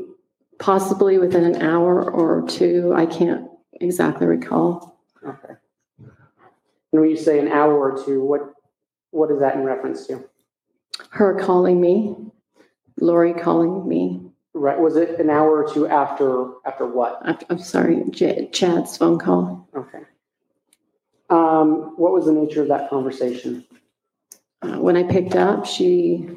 possibly 0.60 1.17
within 1.17 1.43
an 1.43 1.62
hour 1.62 2.10
or 2.10 2.47
two, 2.47 2.93
I 2.95 3.06
can't 3.08 3.49
exactly 3.82 4.28
recall. 4.28 4.99
Okay. 5.28 5.56
And 6.93 7.01
when 7.01 7.10
you 7.10 7.17
say 7.17 7.39
an 7.39 7.47
hour 7.47 7.73
or 7.91 8.06
two, 8.06 8.23
what, 8.23 8.54
what 9.10 9.32
is 9.32 9.39
that 9.39 9.56
in 9.56 9.63
reference 9.63 10.06
to? 10.08 10.23
Her 11.10 11.38
calling 11.39 11.82
me, 11.82 12.15
Lori 13.01 13.34
calling 13.34 13.88
me. 13.88 14.21
Right, 14.54 14.80
was 14.80 14.95
it 14.95 15.19
an 15.19 15.30
hour 15.30 15.65
or 15.65 15.73
two 15.73 15.88
after, 15.88 16.51
after 16.65 16.86
what? 16.86 17.19
I'm, 17.23 17.38
I'm 17.49 17.60
sorry, 17.60 18.04
J- 18.12 18.47
Chad's 18.54 18.95
phone 18.95 19.19
call. 19.19 19.67
Okay. 19.75 19.99
Um, 21.30 21.95
what 21.97 22.13
was 22.13 22.25
the 22.25 22.32
nature 22.32 22.62
of 22.62 22.69
that 22.69 22.89
conversation? 22.89 23.65
Uh, 24.62 24.80
when 24.80 24.95
I 24.95 25.04
picked 25.04 25.36
up, 25.36 25.65
she 25.65 26.30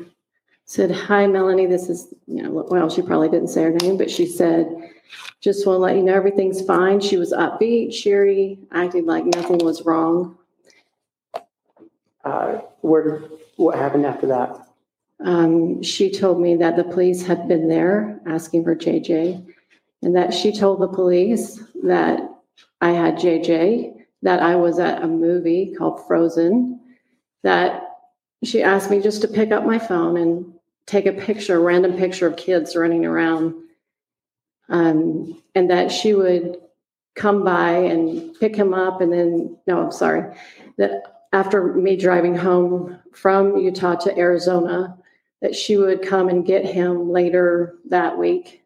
said, 0.68 0.90
"Hi, 0.92 1.26
Melanie. 1.26 1.66
This 1.66 1.88
is 1.88 2.14
you 2.26 2.42
know 2.42 2.66
well, 2.70 2.90
she 2.90 3.02
probably 3.02 3.28
didn't 3.28 3.48
say 3.48 3.62
her 3.64 3.72
name, 3.72 3.96
but 3.96 4.10
she 4.10 4.26
said." 4.26 4.92
Just 5.40 5.66
want 5.66 5.76
to 5.76 5.80
let 5.80 5.96
you 5.96 6.02
know 6.02 6.14
everything's 6.14 6.60
fine. 6.60 7.00
She 7.00 7.16
was 7.16 7.32
upbeat, 7.32 7.92
cheery, 7.92 8.58
acted 8.72 9.04
like 9.04 9.24
nothing 9.24 9.58
was 9.58 9.86
wrong. 9.86 10.36
Uh, 12.24 12.58
where 12.80 13.22
what 13.56 13.78
happened 13.78 14.04
after 14.04 14.26
that? 14.26 14.66
Um, 15.24 15.82
she 15.82 16.10
told 16.10 16.40
me 16.40 16.56
that 16.56 16.76
the 16.76 16.84
police 16.84 17.24
had 17.24 17.48
been 17.48 17.68
there 17.68 18.20
asking 18.26 18.64
for 18.64 18.76
JJ, 18.76 19.46
and 20.02 20.16
that 20.16 20.34
she 20.34 20.52
told 20.52 20.80
the 20.80 20.88
police 20.88 21.62
that 21.84 22.20
I 22.80 22.90
had 22.90 23.16
JJ, 23.16 23.94
that 24.22 24.42
I 24.42 24.56
was 24.56 24.78
at 24.78 25.02
a 25.02 25.08
movie 25.08 25.74
called 25.76 26.06
Frozen, 26.06 26.80
that 27.42 27.84
she 28.44 28.62
asked 28.62 28.90
me 28.90 29.00
just 29.00 29.22
to 29.22 29.28
pick 29.28 29.50
up 29.52 29.64
my 29.64 29.78
phone 29.78 30.16
and 30.16 30.52
take 30.88 31.06
a 31.06 31.12
picture, 31.12 31.56
a 31.56 31.60
random 31.60 31.96
picture 31.96 32.26
of 32.26 32.36
kids 32.36 32.74
running 32.74 33.04
around, 33.04 33.54
um, 34.68 35.40
and 35.54 35.70
that 35.70 35.92
she 35.92 36.14
would 36.14 36.56
come 37.14 37.44
by 37.44 37.70
and 37.70 38.34
pick 38.40 38.56
him 38.56 38.74
up, 38.74 39.00
and 39.00 39.12
then 39.12 39.56
no, 39.66 39.84
I'm 39.84 39.92
sorry, 39.92 40.34
that 40.78 41.26
after 41.32 41.74
me 41.74 41.96
driving 41.96 42.34
home 42.34 42.98
from 43.12 43.56
Utah 43.58 43.94
to 43.96 44.18
Arizona 44.18 44.98
that 45.40 45.54
she 45.54 45.76
would 45.76 46.02
come 46.02 46.28
and 46.28 46.44
get 46.44 46.64
him 46.64 47.10
later 47.10 47.76
that 47.88 48.16
week. 48.16 48.64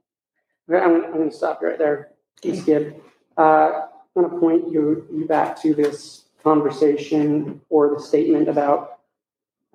I'm, 0.68 1.04
I'm 1.04 1.12
going 1.12 1.30
to 1.30 1.36
stop 1.36 1.60
you 1.60 1.68
right 1.68 1.78
there. 1.78 2.12
Ms. 2.44 2.64
Gibb. 2.64 2.94
Uh, 3.36 3.82
I'm 4.16 4.22
going 4.22 4.30
to 4.30 4.38
point 4.38 4.72
you, 4.72 5.06
you 5.12 5.26
back 5.26 5.60
to 5.62 5.74
this 5.74 6.24
conversation 6.42 7.60
or 7.68 7.94
the 7.94 8.00
statement 8.00 8.48
about 8.48 9.00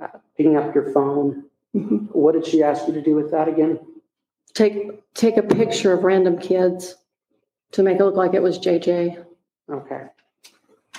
uh, 0.02 0.08
picking 0.36 0.58
up 0.58 0.74
your 0.74 0.92
phone. 0.92 1.46
Mhm. 1.78 2.10
What 2.14 2.34
did 2.34 2.46
she 2.46 2.64
ask 2.64 2.88
you 2.88 2.94
to 2.94 3.02
do 3.02 3.16
with 3.16 3.32
that 3.32 3.48
again? 3.48 3.80
Take 4.54 5.04
take 5.14 5.38
a 5.38 5.44
picture 5.44 5.94
of 5.94 6.04
random 6.04 6.38
kids 6.40 6.96
to 7.72 7.84
make 7.84 8.00
it 8.00 8.04
look 8.04 8.16
like 8.16 8.34
it 8.34 8.42
was 8.42 8.58
JJ. 8.58 9.18
Okay. 9.70 10.04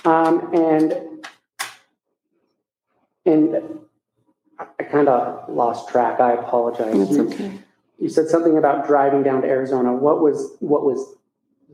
Um, 0.05 0.53
and, 0.53 1.25
and 3.25 3.79
I 4.59 4.83
kind 4.83 5.09
of 5.09 5.49
lost 5.49 5.89
track. 5.89 6.19
I 6.21 6.33
apologize. 6.33 6.93
That's 6.95 7.11
You- 7.11 7.27
okay. 7.27 7.51
You 7.97 8.07
said 8.07 8.29
something 8.29 8.57
about 8.57 8.87
driving 8.87 9.23
down 9.23 9.41
to 9.41 9.47
Arizona. 9.49 9.93
What 9.93 10.21
was, 10.21 10.53
what 10.59 10.85
was 10.85 11.15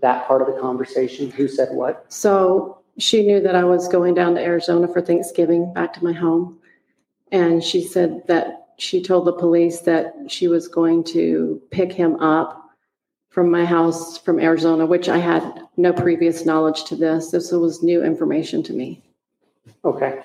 that 0.02 0.26
part 0.28 0.42
of 0.42 0.48
the 0.48 0.60
conversation? 0.60 1.30
Who 1.30 1.48
said 1.48 1.70
what? 1.72 2.06
So 2.12 2.80
she 2.98 3.28
knew 3.28 3.40
that 3.42 3.54
I 3.54 3.64
was 3.64 3.88
going 3.88 4.16
down 4.16 4.34
to 4.36 4.42
Arizona 4.42 4.88
for 4.88 5.02
Thanksgiving 5.02 5.72
back 5.74 5.94
to 5.94 6.04
my 6.04 6.14
home. 6.14 6.58
And 7.32 7.64
she 7.64 7.84
said 7.84 8.24
that 8.26 8.65
she 8.78 9.02
told 9.02 9.26
the 9.26 9.34
police 9.34 9.82
that 9.82 10.14
she 10.28 10.48
was 10.48 10.68
going 10.68 11.04
to 11.04 11.62
pick 11.72 11.92
him 11.92 12.16
up 12.18 12.70
from 13.30 13.52
my 13.52 13.66
house 13.66 14.18
from 14.18 14.40
Arizona, 14.40 14.86
which 14.86 15.10
I 15.10 15.18
had 15.18 15.68
no 15.78 15.92
previous 15.92 16.46
knowledge 16.46 16.86
to 16.86 16.96
this. 16.96 17.32
This 17.32 17.52
was 17.52 17.84
new 17.84 18.04
information 18.04 18.64
to 18.64 18.74
me. 18.74 19.02
Okay. 19.84 20.22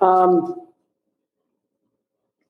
Um, 0.00 0.68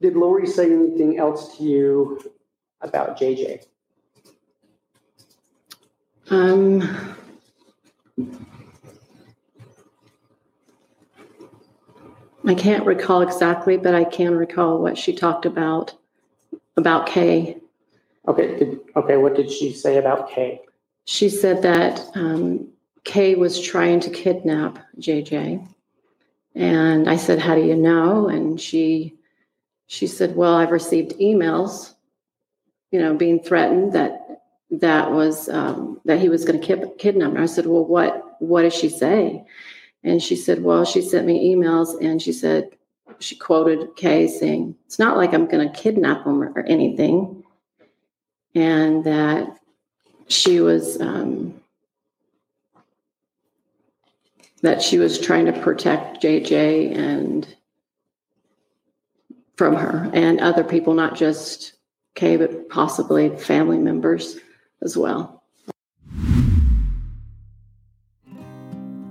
did 0.00 0.14
Lori 0.14 0.46
say 0.46 0.70
anything 0.70 1.18
else 1.18 1.56
to 1.56 1.64
you 1.64 2.35
about 2.80 3.18
JJ? 3.18 3.64
Um, 6.30 7.16
I 12.46 12.54
can't 12.54 12.86
recall 12.86 13.22
exactly, 13.22 13.76
but 13.76 13.94
I 13.94 14.04
can 14.04 14.34
recall 14.34 14.80
what 14.80 14.96
she 14.96 15.12
talked 15.14 15.46
about 15.46 15.94
about 16.76 17.06
Kay. 17.06 17.58
Okay, 18.28 18.58
did, 18.58 18.80
okay, 18.94 19.16
what 19.16 19.34
did 19.34 19.50
she 19.50 19.72
say 19.72 19.98
about 19.98 20.30
Kay? 20.30 20.60
She 21.04 21.28
said 21.28 21.62
that 21.62 22.04
um, 22.14 22.68
Kay 23.04 23.34
was 23.34 23.60
trying 23.60 24.00
to 24.00 24.10
kidnap 24.10 24.78
JJ, 24.98 25.66
and 26.54 27.10
I 27.10 27.16
said, 27.16 27.38
"How 27.40 27.54
do 27.54 27.62
you 27.62 27.76
know?" 27.76 28.28
And 28.28 28.60
she 28.60 29.16
she 29.86 30.06
said, 30.06 30.36
"Well, 30.36 30.54
I've 30.54 30.72
received 30.72 31.18
emails, 31.18 31.94
you 32.96 33.02
know, 33.02 33.14
being 33.14 33.40
threatened 33.40 33.92
that 33.92 34.42
that 34.70 35.12
was 35.12 35.48
um, 35.48 36.00
that 36.06 36.18
he 36.18 36.28
was 36.28 36.44
going 36.44 36.60
to 36.60 36.66
kid- 36.66 36.98
kidnap 36.98 37.32
her." 37.32 37.42
I 37.42 37.46
said, 37.46 37.66
"Well, 37.66 37.84
what 37.84 38.40
what 38.40 38.62
does 38.62 38.74
she 38.74 38.88
say?" 38.88 39.44
And 40.06 40.22
she 40.22 40.36
said, 40.36 40.62
Well, 40.62 40.84
she 40.84 41.02
sent 41.02 41.26
me 41.26 41.52
emails 41.52 42.00
and 42.00 42.22
she 42.22 42.32
said, 42.32 42.70
she 43.18 43.36
quoted 43.36 43.96
Kay 43.96 44.28
saying, 44.28 44.76
It's 44.86 45.00
not 45.00 45.16
like 45.16 45.34
I'm 45.34 45.46
going 45.46 45.68
to 45.68 45.78
kidnap 45.78 46.24
him 46.24 46.42
or, 46.42 46.52
or 46.52 46.62
anything. 46.62 47.42
And 48.54 49.02
that 49.04 49.58
she 50.28 50.60
was, 50.60 51.00
um, 51.00 51.60
that 54.62 54.80
she 54.80 54.98
was 54.98 55.18
trying 55.18 55.46
to 55.46 55.60
protect 55.60 56.22
JJ 56.22 56.96
and 56.96 57.46
from 59.56 59.74
her 59.74 60.10
and 60.14 60.40
other 60.40 60.64
people, 60.64 60.94
not 60.94 61.16
just 61.16 61.74
Kay, 62.16 62.36
but 62.36 62.68
possibly 62.68 63.28
family 63.36 63.78
members 63.78 64.38
as 64.82 64.96
well. 64.96 65.44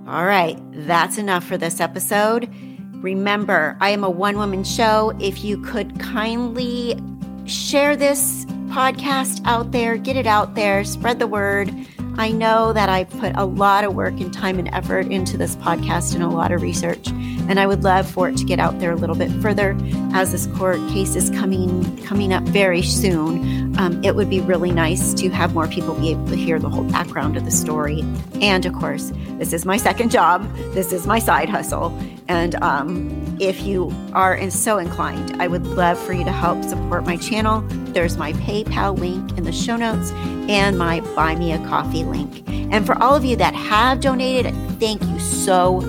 All 0.07 0.25
right, 0.25 0.59
that's 0.71 1.17
enough 1.17 1.45
for 1.45 1.57
this 1.57 1.79
episode. 1.79 2.47
Remember, 2.95 3.77
I 3.79 3.89
am 3.89 4.03
a 4.03 4.09
one 4.09 4.37
woman 4.37 4.63
show. 4.63 5.13
If 5.19 5.43
you 5.43 5.61
could 5.61 5.99
kindly 5.99 6.99
share 7.45 7.95
this 7.95 8.45
podcast 8.67 9.41
out 9.45 9.71
there, 9.71 9.97
get 9.97 10.15
it 10.15 10.27
out 10.27 10.55
there, 10.55 10.83
spread 10.83 11.19
the 11.19 11.27
word. 11.27 11.73
I 12.17 12.31
know 12.31 12.71
that 12.73 12.87
I've 12.89 13.09
put 13.09 13.35
a 13.35 13.45
lot 13.45 13.83
of 13.83 13.93
work 13.93 14.13
and 14.19 14.33
time 14.33 14.57
and 14.57 14.67
effort 14.73 15.07
into 15.07 15.37
this 15.37 15.55
podcast 15.57 16.13
and 16.13 16.23
a 16.23 16.29
lot 16.29 16.51
of 16.51 16.61
research, 16.61 17.09
and 17.49 17.59
I 17.59 17.67
would 17.67 17.83
love 17.83 18.09
for 18.09 18.29
it 18.29 18.37
to 18.37 18.45
get 18.45 18.59
out 18.59 18.79
there 18.79 18.91
a 18.91 18.95
little 18.95 19.15
bit 19.15 19.31
further 19.41 19.77
as 20.13 20.31
this 20.31 20.47
court 20.57 20.77
case 20.89 21.15
is 21.15 21.29
coming 21.31 21.97
coming 22.03 22.33
up 22.33 22.43
very 22.43 22.81
soon. 22.81 23.77
Um, 23.77 24.03
it 24.03 24.15
would 24.15 24.29
be 24.29 24.39
really 24.39 24.71
nice 24.71 25.13
to 25.15 25.29
have 25.29 25.53
more 25.53 25.67
people 25.67 25.95
be 25.95 26.11
able 26.11 26.27
to 26.27 26.35
hear 26.35 26.59
the 26.59 26.69
whole 26.69 26.85
background 26.85 27.35
of 27.35 27.45
the 27.45 27.51
story. 27.51 28.03
And 28.41 28.65
of 28.65 28.73
course, 28.73 29.11
this 29.37 29.53
is 29.53 29.65
my 29.65 29.77
second 29.77 30.11
job. 30.11 30.49
This 30.73 30.93
is 30.93 31.05
my 31.05 31.19
side 31.19 31.49
hustle, 31.49 31.97
and 32.27 32.55
um, 32.63 33.37
if 33.39 33.61
you 33.63 33.93
are 34.13 34.49
so 34.49 34.77
inclined, 34.77 35.41
I 35.41 35.47
would 35.47 35.67
love 35.67 35.99
for 35.99 36.13
you 36.13 36.23
to 36.23 36.31
help 36.31 36.63
support 36.63 37.05
my 37.05 37.17
channel. 37.17 37.61
There's 37.93 38.17
my 38.17 38.33
PayPal 38.33 38.97
link 38.97 39.37
in 39.37 39.43
the 39.43 39.51
show 39.51 39.75
notes 39.75 40.11
and 40.49 40.77
my 40.77 41.01
Buy 41.15 41.35
Me 41.35 41.51
a 41.51 41.59
Coffee 41.67 42.03
link. 42.03 42.47
And 42.47 42.85
for 42.85 43.01
all 43.01 43.15
of 43.15 43.25
you 43.25 43.35
that 43.35 43.53
have 43.53 43.99
donated, 43.99 44.53
thank 44.79 45.03
you 45.03 45.19
so 45.19 45.81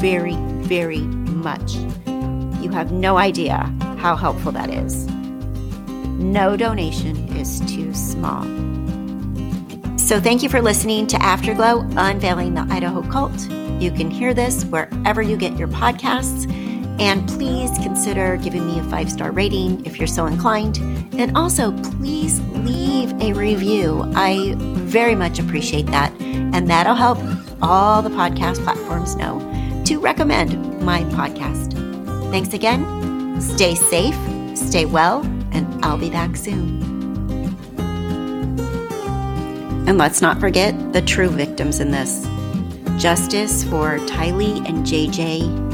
very, 0.00 0.34
very 0.66 1.00
much. 1.00 1.74
You 2.62 2.70
have 2.72 2.90
no 2.90 3.18
idea 3.18 3.72
how 3.98 4.16
helpful 4.16 4.52
that 4.52 4.68
is. 4.70 5.06
No 6.18 6.56
donation 6.56 7.16
is 7.36 7.60
too 7.60 7.94
small. 7.94 8.42
So, 9.96 10.20
thank 10.20 10.42
you 10.42 10.48
for 10.48 10.62
listening 10.62 11.06
to 11.08 11.22
Afterglow 11.22 11.86
Unveiling 11.96 12.54
the 12.54 12.66
Idaho 12.70 13.02
Cult. 13.10 13.48
You 13.80 13.90
can 13.90 14.10
hear 14.10 14.34
this 14.34 14.64
wherever 14.64 15.22
you 15.22 15.36
get 15.36 15.56
your 15.56 15.68
podcasts. 15.68 16.50
And 16.98 17.28
please 17.28 17.70
consider 17.78 18.38
giving 18.38 18.66
me 18.66 18.78
a 18.78 18.84
five 18.84 19.10
star 19.10 19.30
rating 19.30 19.84
if 19.84 19.98
you're 19.98 20.06
so 20.06 20.26
inclined. 20.26 20.78
And 21.18 21.36
also, 21.36 21.72
please 21.82 22.40
leave 22.54 23.12
a 23.20 23.32
review. 23.34 24.02
I 24.14 24.54
very 24.56 25.14
much 25.14 25.38
appreciate 25.38 25.86
that. 25.86 26.12
And 26.20 26.68
that'll 26.70 26.94
help 26.94 27.18
all 27.60 28.00
the 28.00 28.10
podcast 28.10 28.62
platforms 28.64 29.14
know 29.16 29.38
to 29.86 29.98
recommend 29.98 30.80
my 30.82 31.02
podcast. 31.04 31.72
Thanks 32.30 32.52
again. 32.52 33.40
Stay 33.40 33.74
safe, 33.74 34.16
stay 34.56 34.84
well, 34.84 35.22
and 35.52 35.84
I'll 35.84 35.98
be 35.98 36.10
back 36.10 36.36
soon. 36.36 36.82
And 39.88 39.98
let's 39.98 40.20
not 40.20 40.40
forget 40.40 40.92
the 40.92 41.02
true 41.02 41.28
victims 41.28 41.80
in 41.80 41.90
this 41.90 42.26
justice 43.00 43.62
for 43.64 43.98
Tylee 44.00 44.66
and 44.68 44.84
JJ 44.84 45.66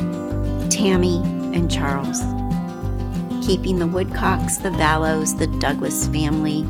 Tammy, 0.72 1.18
and 1.54 1.70
Charles, 1.70 2.22
keeping 3.46 3.78
the 3.78 3.86
Woodcocks, 3.86 4.56
the 4.56 4.70
Vallows, 4.70 5.38
the 5.38 5.46
Douglas 5.58 6.08
family 6.08 6.60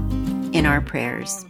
in 0.57 0.67
our 0.67 0.81
prayers. 0.81 1.47